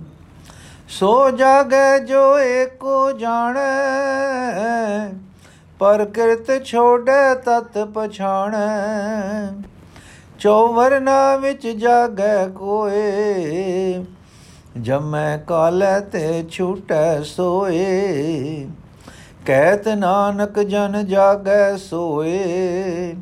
ਸੋ 0.95 1.31
ਜਾਗੇ 1.31 1.99
ਜੋ 2.01 2.39
ਏਕੋ 2.39 3.13
ਜਾਣੈ 3.13 3.63
ਪਰ 5.81 6.05
ਕਿਰਤ 6.05 6.65
ਛੋੜੈ 6.65 7.35
ਤਤ 7.37 7.79
ਪਛਾਣੈ। 7.95 9.49
ਚੌਵਰਨਾ 10.39 11.37
ਵਿੱਚ 11.37 11.67
ਜਾਗੈ 11.67 12.47
ਕੋਏ, 12.49 14.05
ਜਮੈ 14.79 15.37
ਕਾਲੈ 15.39 15.99
ਤੇ 16.13 16.45
ਛੂਟੈ 16.51 17.21
ਸੋਏ। 17.23 18.67
ਕਹਿਤ 19.47 19.89
ਨਾਨਕ 19.89 20.59
ਜਨ 20.61 21.05
ਜਾਗੈ 21.07 21.77
ਸੋਏ, 21.77 23.15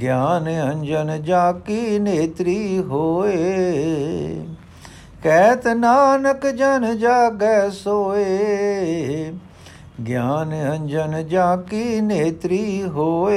ਗਿਆਨ 0.00 0.48
ਅੰਜਨ 0.62 1.22
ਜਾ 1.22 1.52
ਕੀ 1.66 1.98
ਨੇਤਰੀ 1.98 2.82
ਹੋਏ। 2.82 4.46
ਕਹਿਤ 5.24 5.66
ਨਾਨਕ 5.66 6.46
ਜਨ 6.46 6.98
ਜਾਗੈ 6.98 7.68
ਸੋਏ, 7.70 9.32
ਗਿਆਨ 10.06 10.52
ਅੰਜਨ 10.72 11.26
ਜਾ 11.28 11.56
ਕੀ 11.56 12.00
ਨੇਤਰੀ 12.00 12.82
ਹੋਏ। 12.82 13.36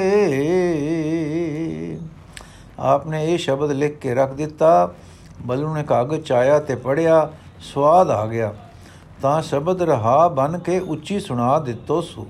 ਆਪਨੇ 2.80 3.24
ਇਹ 3.26 3.38
ਸ਼ਬਦ 3.38 3.72
ਲਿਖ 3.72 3.98
ਕੇ 3.98 4.16
ਰੱਖ 4.16 4.34
ਦਿੱਤਾ, 4.34 4.94
ਬੱਲੂ 5.42 5.74
ਨੇ 5.76 5.84
ਕਾਗਜ਼ 5.84 6.22
ਚਾਇਆ 6.22 6.60
ਤੇ 6.60 6.76
ਪੜਿਆ 6.76 7.30
ਸਵਾਦ 7.62 8.10
ਆ 8.10 8.26
ਗਿਆ। 8.26 8.54
ਤਾਂ 9.22 9.42
ਸ਼ਬਦ 9.42 9.82
ਰਹਾ 9.82 10.28
ਬਨ 10.28 10.60
ਕੇ 10.60 10.80
ਉੱਚੀ 10.80 11.20
ਸੁਣਾ 11.20 11.60
ਦਿੱਤੋ 11.60 12.02
ਸੁ। 12.02 12.28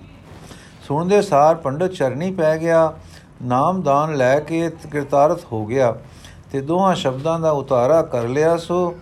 ਸੁਣਦੇ 0.87 1.21
ਸਾਰ 1.21 1.55
ਪੰਡਤ 1.55 1.91
ਚਰਨੀ 1.91 2.31
ਪੈ 2.31 2.57
ਗਿਆ, 2.57 2.93
ਨਾਮਦਾਨ 3.43 4.15
ਲੈ 4.15 4.39
ਕੇ 4.39 4.69
ਕਿਰਤਾਰਥ 4.91 5.39
ਹੋ 5.51 5.65
ਗਿਆ 5.65 5.95
ਤੇ 6.51 6.61
ਦੋਹਾਂ 6.61 6.95
ਸ਼ਬਦਾਂ 6.95 7.39
ਦਾ 7.39 7.51
ਉਤਾਰਾ 7.51 8.01
ਕਰ 8.01 8.27
ਲਿਆ 8.27 8.57
ਸੋ। 8.57 8.95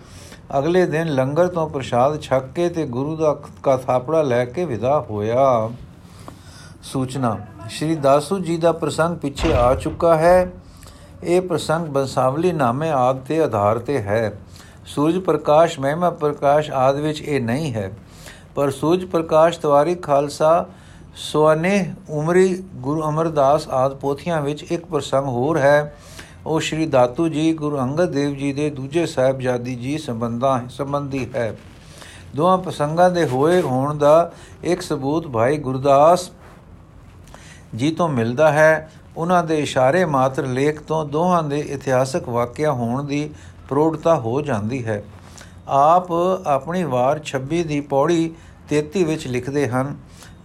ਅਗਲੇ 0.58 0.86
ਦਿਨ 0.86 1.08
ਲੰਗਰ 1.08 1.48
ਤੋਂ 1.48 1.70
ਪ੍ਰਸ਼ਾਦ 1.70 2.20
ਛਕ 2.20 2.46
ਕੇ 2.54 2.68
ਤੇ 2.68 2.86
ਗੁਰੂ 2.86 3.16
ਦਾ 3.16 3.36
ਕਾ 3.62 3.76
ਥਾਪੜਾ 3.76 4.22
ਲੈ 4.22 4.44
ਕੇ 4.44 4.64
ਵਿਦਾ 4.64 5.00
ਹੋਇਆ। 5.10 5.70
ਸੂਚਨਾ, 6.82 7.38
ਸ਼੍ਰੀ 7.68 7.96
ਦਾਸੂ 7.96 8.38
ਜੀ 8.38 8.56
ਦਾ 8.56 8.72
ਪ੍ਰਸੰਗ 8.72 9.16
ਪਿੱਛੇ 9.16 9.52
ਆ 9.54 9.74
ਚੁੱਕਾ 9.74 10.16
ਹੈ। 10.16 10.52
ਇਹ 11.22 11.40
ਪ੍ਰਸੰਗ 11.40 11.86
ਬੰਸਾਵਲੀ 11.86 12.52
ਨਾਮੇ 12.52 12.90
ਆਦ 12.90 13.20
ਤੇ 13.20 13.42
ਆਧਾਰ 13.42 13.78
ਤੇ 13.78 13.98
ਹੈ। 13.98 14.38
ਸੂਰਜ 14.86 15.18
ਪ੍ਰਕਾਸ਼, 15.18 15.80
ਮਹਿਮਾ 15.80 16.10
ਪ੍ਰਕਾਸ਼ 16.10 16.70
ਆਦ 16.70 16.96
ਵਿੱਚ 16.96 17.22
ਇਹ 17.22 17.40
ਨਹੀਂ 17.40 17.74
ਹੈ। 17.74 17.92
ਪਰ 18.54 18.70
ਸੂਰਜ 18.70 19.04
ਪ੍ਰਕਾਸ਼, 19.04 19.58
ਤਵਾਰੀ, 19.58 19.94
ਖਾਲਸਾ 19.94 20.66
ਸੋਨੇ 21.16 21.94
ਉਮਰੀ, 22.10 22.64
ਗੁਰੂ 22.74 23.02
ਅਮਰਦਾਸ 23.02 23.68
ਆਦ 23.68 23.94
ਪੋਥੀਆਂ 23.94 24.40
ਵਿੱਚ 24.42 24.62
ਇੱਕ 24.62 24.84
ਪ੍ਰਸੰਗ 24.84 25.24
ਹੋਰ 25.24 25.58
ਹੈ। 25.58 25.96
ਉਹ 26.46 26.60
ਸ਼੍ਰੀ 26.60 26.86
ਦਾਤੂ 26.86 27.28
ਜੀ, 27.28 27.52
ਗੁਰੂ 27.52 27.78
ਅੰਗਦ 27.78 28.10
ਦੇਵ 28.10 28.34
ਜੀ 28.34 28.52
ਦੇ 28.52 28.70
ਦੂਜੇ 28.70 29.06
ਸਾਹਿਬਜ਼ਾਦੀ 29.06 29.74
ਜੀ 29.74 29.98
ਸੰਬੰਧਾਂ 29.98 30.68
ਸੰਬੰਧੀ 30.68 31.26
ਹੈ। 31.34 31.56
ਦੋਹਾਂ 32.36 32.58
ਪ੍ਰਸੰਗਾਂ 32.58 33.10
ਦੇ 33.10 33.24
ਹੋਏ 33.26 33.60
ਹੋਣ 33.62 33.98
ਦਾ 33.98 34.32
ਇੱਕ 34.64 34.82
ਸਬੂਤ 34.82 35.26
ਭਾਈ 35.26 35.56
ਗੁਰਦਾਸ 35.56 36.30
ਜੀ 37.76 37.90
ਤੋਂ 37.90 38.08
ਮਿਲਦਾ 38.08 38.52
ਹੈ। 38.52 38.90
ਉਹਨਾਂ 39.16 39.42
ਦੇ 39.44 39.58
ਇਸ਼ਾਰੇ 39.58 40.04
ਮਾਤਰ 40.04 40.46
ਲੇਖ 40.46 40.80
ਤੋਂ 40.82 41.04
ਦੋਹਾਂ 41.04 41.42
ਦੇ 41.42 41.58
ਇਤਿਹਾਸਕ 41.58 42.28
ਵਾਕਿਆ 42.28 42.72
ਹੋਣ 42.72 43.04
ਦੀ 43.04 43.30
ਪ੍ਰੋੜਤਾ 43.68 44.14
ਹੋ 44.16 44.40
ਜਾਂਦੀ 44.40 44.84
ਹੈ। 44.86 45.02
ਆਪ 45.68 46.12
ਆਪਣੀ 46.46 46.84
ਵਾਰ 46.84 47.20
26 47.32 47.62
ਦੀ 47.64 47.80
ਪੌੜੀ 47.80 48.34
33 48.68 49.04
ਵਿੱਚ 49.04 49.26
ਲਿਖਦੇ 49.26 49.68
ਹਨ, 49.68 49.96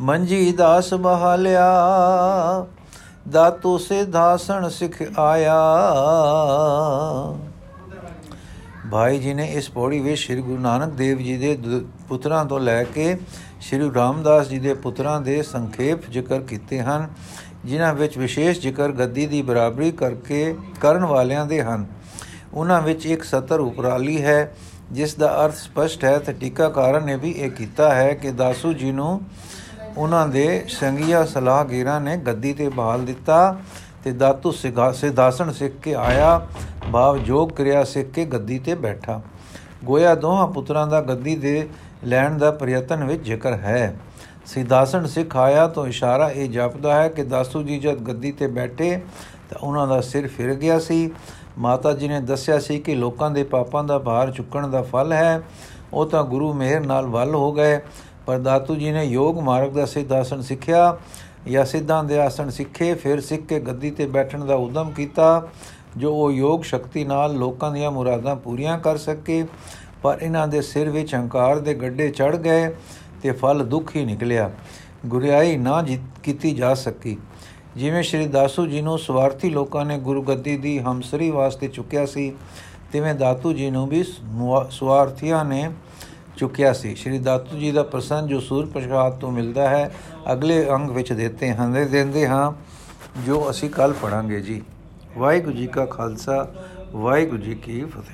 ਮੰਜੀ 0.01 0.51
ਦਾਸ 0.51 0.93
ਬਹਾਲਿਆ 0.93 1.69
ਦਾਤੂ 3.29 3.77
ਸੇ 3.77 4.03
ਧਾਸਣ 4.05 4.67
ਸਿਖ 4.69 5.01
ਆਇਆ। 5.19 5.55
ਭਾਈ 8.91 9.19
ਜੀ 9.19 9.33
ਨੇ 9.33 9.45
ਇਸ 9.45 9.69
ਪੌੜੀ 9.69 9.99
ਵਿੱਚ 9.99 10.21
ਸ੍ਰੀ 10.21 10.41
ਗੁਰੂ 10.41 10.61
ਨਾਨਕ 10.61 10.93
ਦੇਵ 10.93 11.17
ਜੀ 11.17 11.37
ਦੇ 11.37 11.57
ਪੁੱਤਰਾਂ 12.09 12.45
ਤੋਂ 12.45 12.59
ਲੈ 12.59 12.83
ਕੇ 12.83 13.15
ਸ੍ਰੀ 13.61 13.91
ਰਾਮਦਾਸ 13.95 14.47
ਜੀ 14.47 14.59
ਦੇ 14.59 14.73
ਪੁੱਤਰਾਂ 14.73 15.21
ਦੇ 15.21 15.41
ਸੰਖੇਪ 15.43 16.09
ਜ਼ਿਕਰ 16.09 16.39
ਕੀਤੇ 16.39 16.81
ਹਨ, 16.81 17.07
ਜਿਨ੍ਹਾਂ 17.65 17.93
ਵਿੱਚ 17.93 18.17
ਵਿਸ਼ੇਸ਼ 18.17 18.59
ਜ਼ਿਕਰ 18.59 18.91
ਗੱਦੀ 18.91 19.25
ਦੀ 19.25 19.41
ਬਰਾਬਰੀ 19.41 19.91
ਕਰਕੇ 19.91 20.55
ਕਰਨ 20.81 21.05
ਵਾਲਿਆਂ 21.05 21.45
ਦੇ 21.45 21.61
ਹਨ। 21.61 21.85
ਉਹਨਾਂ 22.53 22.81
ਵਿੱਚ 22.81 23.05
ਇੱਕ 23.05 23.23
ਸਤਰ 23.23 23.59
ਉਪਰਾਲੀ 23.59 24.21
ਹੈ, 24.21 24.55
ਜਿਸ 24.91 25.15
ਦਾ 25.15 25.45
ਅਰਥ 25.45 25.55
ਸਪਸ਼ਟ 25.55 26.03
ਹੈ 26.03 26.17
ਤੇ 26.19 26.33
ਟੀਕਾਕਾਰਨ 26.33 27.05
ਨੇ 27.05 27.15
ਵੀ 27.15 27.31
ਇਹ 27.31 27.51
ਕੀਤਾ 27.51 27.93
ਹੈ 27.95 28.13
ਕਿ 28.13 28.31
ਦਾਸੂ 28.31 28.73
ਜੀ 28.73 28.91
ਨੂੰ 28.91 29.21
ਉਹਨਾਂ 29.97 30.27
ਦੇ 30.27 30.65
ਸੰਗੀਆ 30.69 31.23
ਸਲਾਹਗੀਰਾਂ 31.25 31.99
ਨੇ 32.01 32.17
ਗੱਦੀ 32.17 32.53
ਤੇ 32.53 32.69
ਬਹਾਲ 32.69 33.05
ਦਿੱਤਾ 33.05 33.57
ਤੇ 34.03 34.11
ਦਾਤੂ 34.11 34.51
ਸਿਧਾਸਣ 34.93 35.51
ਸਿੱਖ 35.51 35.73
ਕੇ 35.73 35.95
ਆਇਆ 35.95 36.47
ਭਾਵ 36.93 37.17
ਜੋਗ 37.17 37.49
ਕਿਰਿਆ 37.49 37.83
ਸਿੱਖ 37.83 38.09
ਕੇ 38.09 38.25
ਗੱਦੀ 38.25 38.59
ਤੇ 38.59 38.75
ਬੈਠਾ। 38.75 39.21
ਗੋਇਆ 39.83 40.15
ਦੋਹਾਂ 40.15 40.47
ਪੁੱਤਰਾਂ 40.47 40.87
ਦਾ 40.87 41.01
ਗੱਦੀ 41.01 41.35
ਦੇ 41.35 41.67
ਲੈਣ 42.03 42.37
ਦਾ 42.37 42.51
ਪ੍ਰਯਤਨ 42.51 43.03
ਵਿੱਚ 43.03 43.23
ਜ਼ਿਕਰ 43.23 43.53
ਹੈ। 43.53 43.95
ਸਿਧਾਸਣ 44.45 45.05
ਸਿੱਖ 45.05 45.37
ਆਇਆ 45.37 45.67
ਤੋਂ 45.67 45.87
ਇਸ਼ਾਰਾ 45.87 46.29
ਇਹ 46.29 46.49
ਜਾਪਦਾ 46.49 46.95
ਹੈ 46.95 47.09
ਕਿ 47.09 47.23
ਦਾਸੂ 47.23 47.63
ਜੀ 47.63 47.79
ਜਦ 47.79 47.99
ਗੱਦੀ 47.99 48.31
ਤੇ 48.31 48.47
ਬੈਠੇ 48.47 49.01
ਤਾਂ 49.49 49.59
ਉਹਨਾਂ 49.63 49.87
ਦਾ 49.87 50.01
ਸਿਰ 50.01 50.27
ਫਿਰ 50.27 50.53
ਗਿਆ 50.53 50.79
ਸੀ। 50.79 51.11
ਮਾਤਾ 51.57 51.93
ਜੀ 51.93 52.07
ਨੇ 52.07 52.19
ਦੱਸਿਆ 52.19 52.59
ਸੀ 52.59 52.79
ਕਿ 52.79 52.95
ਲੋਕਾਂ 52.95 53.31
ਦੇ 53.31 53.43
ਪਾਪਾਂ 53.43 53.83
ਦਾ 53.83 53.99
ਭਾਰ 53.99 54.31
ਚੁੱਕਣ 54.31 54.67
ਦਾ 54.67 54.81
ਫਲ 54.81 55.13
ਹੈ। 55.13 55.41
ਉਹ 55.93 56.05
ਤਾਂ 56.05 56.23
ਗੁਰੂ 56.23 56.53
ਮਿਹਰ 56.53 56.85
ਨਾਲ 56.85 57.05
ਵੱਲ 57.05 57.35
ਹੋ 57.35 57.51
ਗਏ। 57.51 57.79
ਪਰ 58.31 58.39
ਦਾਤੂ 58.39 58.75
ਜੀ 58.75 58.91
ਨੇ 58.91 59.03
ਯੋਗ 59.03 59.39
ਮਾਰਗ 59.39 59.71
ਦਾ 59.71 59.85
ਸਿਧਾਸਣ 59.85 60.41
ਸਿੱਖਿਆ 60.41 60.97
ਜਾਂ 61.51 61.63
ਸਿੱਧਾਂ 61.65 62.03
ਦੇ 62.03 62.19
ਆਸਣ 62.19 62.49
ਸਿੱਖੇ, 62.49 62.93
ਫਿਰ 62.93 63.21
ਸਿੱਖ 63.21 63.41
ਕੇ 63.41 63.59
ਗੱਦੀ 63.59 63.91
ਤੇ 63.91 64.05
ਬੈਠਣ 64.05 64.45
ਦਾ 64.45 64.55
ਉਦਮ 64.55 64.91
ਕੀਤਾ, 64.91 65.47
ਜੋ 65.97 66.13
ਉਹ 66.15 66.31
ਯੋਗ 66.31 66.61
ਸ਼ਕਤੀ 66.61 67.03
ਨਾਲ 67.03 67.35
ਲੋਕਾਂ 67.35 67.71
ਦੀਆਂ 67.71 67.91
ਮੁਰਾਦਾਂ 67.91 68.35
ਪੂਰੀਆਂ 68.35 68.77
ਕਰ 68.79 68.97
ਸਕੇ। 68.97 69.43
ਪਰ 70.03 70.17
ਇਹਨਾਂ 70.21 70.47
ਦੇ 70.47 70.61
ਸਿਰ 70.61 70.89
ਵਿੱਚ 70.89 71.13
ਹੰਕਾਰ 71.15 71.59
ਦੇ 71.59 71.73
ਗੱਡੇ 71.73 72.09
ਚੜ 72.09 72.35
ਗਏ 72.37 72.73
ਤੇ 73.23 73.31
ਫਲ 73.31 73.65
ਦੁੱਖ 73.65 73.95
ਹੀ 73.95 74.05
ਨਿਕਲਿਆ। 74.05 74.49
ਗੁਰਿਆਈ 75.05 75.57
ਨਾ 75.57 75.83
ਕੀਤੀ 76.23 76.51
ਜਾ 76.51 76.73
ਸਕੀ। 76.75 77.17
ਜਿਵੇਂ 77.75 78.03
ਸ਼੍ਰੀ 78.03 78.27
ਦਾਸੂ 78.27 78.65
ਜੀ 78.65 78.81
ਨੂੰ 78.81 78.97
ਸਵਾਰਥੀ 78.99 79.49
ਲੋਕਾਂ 79.49 79.85
ਨੇ 79.85 79.97
ਗੁਰੂ 79.99 80.21
ਗੱਦੀ 80.23 80.57
ਦੀ 80.57 80.79
ਹਮਸਰੀ 80.79 81.31
ਵਾਸਤੇ 81.31 81.67
ਚੁੱਕਿਆ 81.67 82.05
ਸੀ, 82.05 82.33
ਤਿਵੇਂ 82.93 83.15
ਦਾਤੂ 83.15 83.53
ਜੀ 83.53 83.69
ਨੂੰ 83.71 83.87
ਵੀ 83.87 84.03
ਸਵਾਰਥੀਆਂ 84.71 85.45
ਨੇ 85.45 85.69
ਚੁੱਕਿਆ 86.41 86.73
ਸੀ। 86.73 86.95
ਸ਼੍ਰੀ 86.95 87.17
ਦਾਤੂ 87.19 87.57
ਜੀ 87.57 87.71
ਦਾ 87.71 87.83
ਪ੍ਰਸੰਨ 87.83 88.27
ਜੋ 88.27 88.39
ਸੂਰ 88.39 88.65
ਪ੍ਰਸ਼ਾਦ 88.65 89.19
ਤੋਂ 89.19 89.31
ਮਿਲਦਾ 89.31 89.69
ਹੈ, 89.69 89.91
ਅਗਲੇ 90.33 90.69
ਅੰਗ 90.69 90.89
ਵਿੱਚ 90.89 91.13
ਦਿੱਤੇ 91.13 91.53
ਹਾਂ 91.53 91.69
ਦੇ 91.69 91.85
ਦਿੰਦੇ 91.85 92.27
ਹਾਂ, 92.27 92.51
ਜੋ 93.25 93.49
ਅਸੀਂ 93.49 93.69
ਕੱਲ 93.69 93.93
ਪੜਾਂਗੇ 93.93 94.39
ਜੀ। 94.41 94.61
ਵਾਹਿਗੁਰੂ 95.17 95.55
ਜੀ 95.55 95.67
ਕਾ 95.67 95.85
ਖਾਲਸਾ, 95.85 96.47
ਵਾਹਿਗੁਰੂ 96.93 97.41
ਜੀ 97.41 97.55
ਕੀ 97.55 97.83
ਫਤਿਹ। 97.85 98.09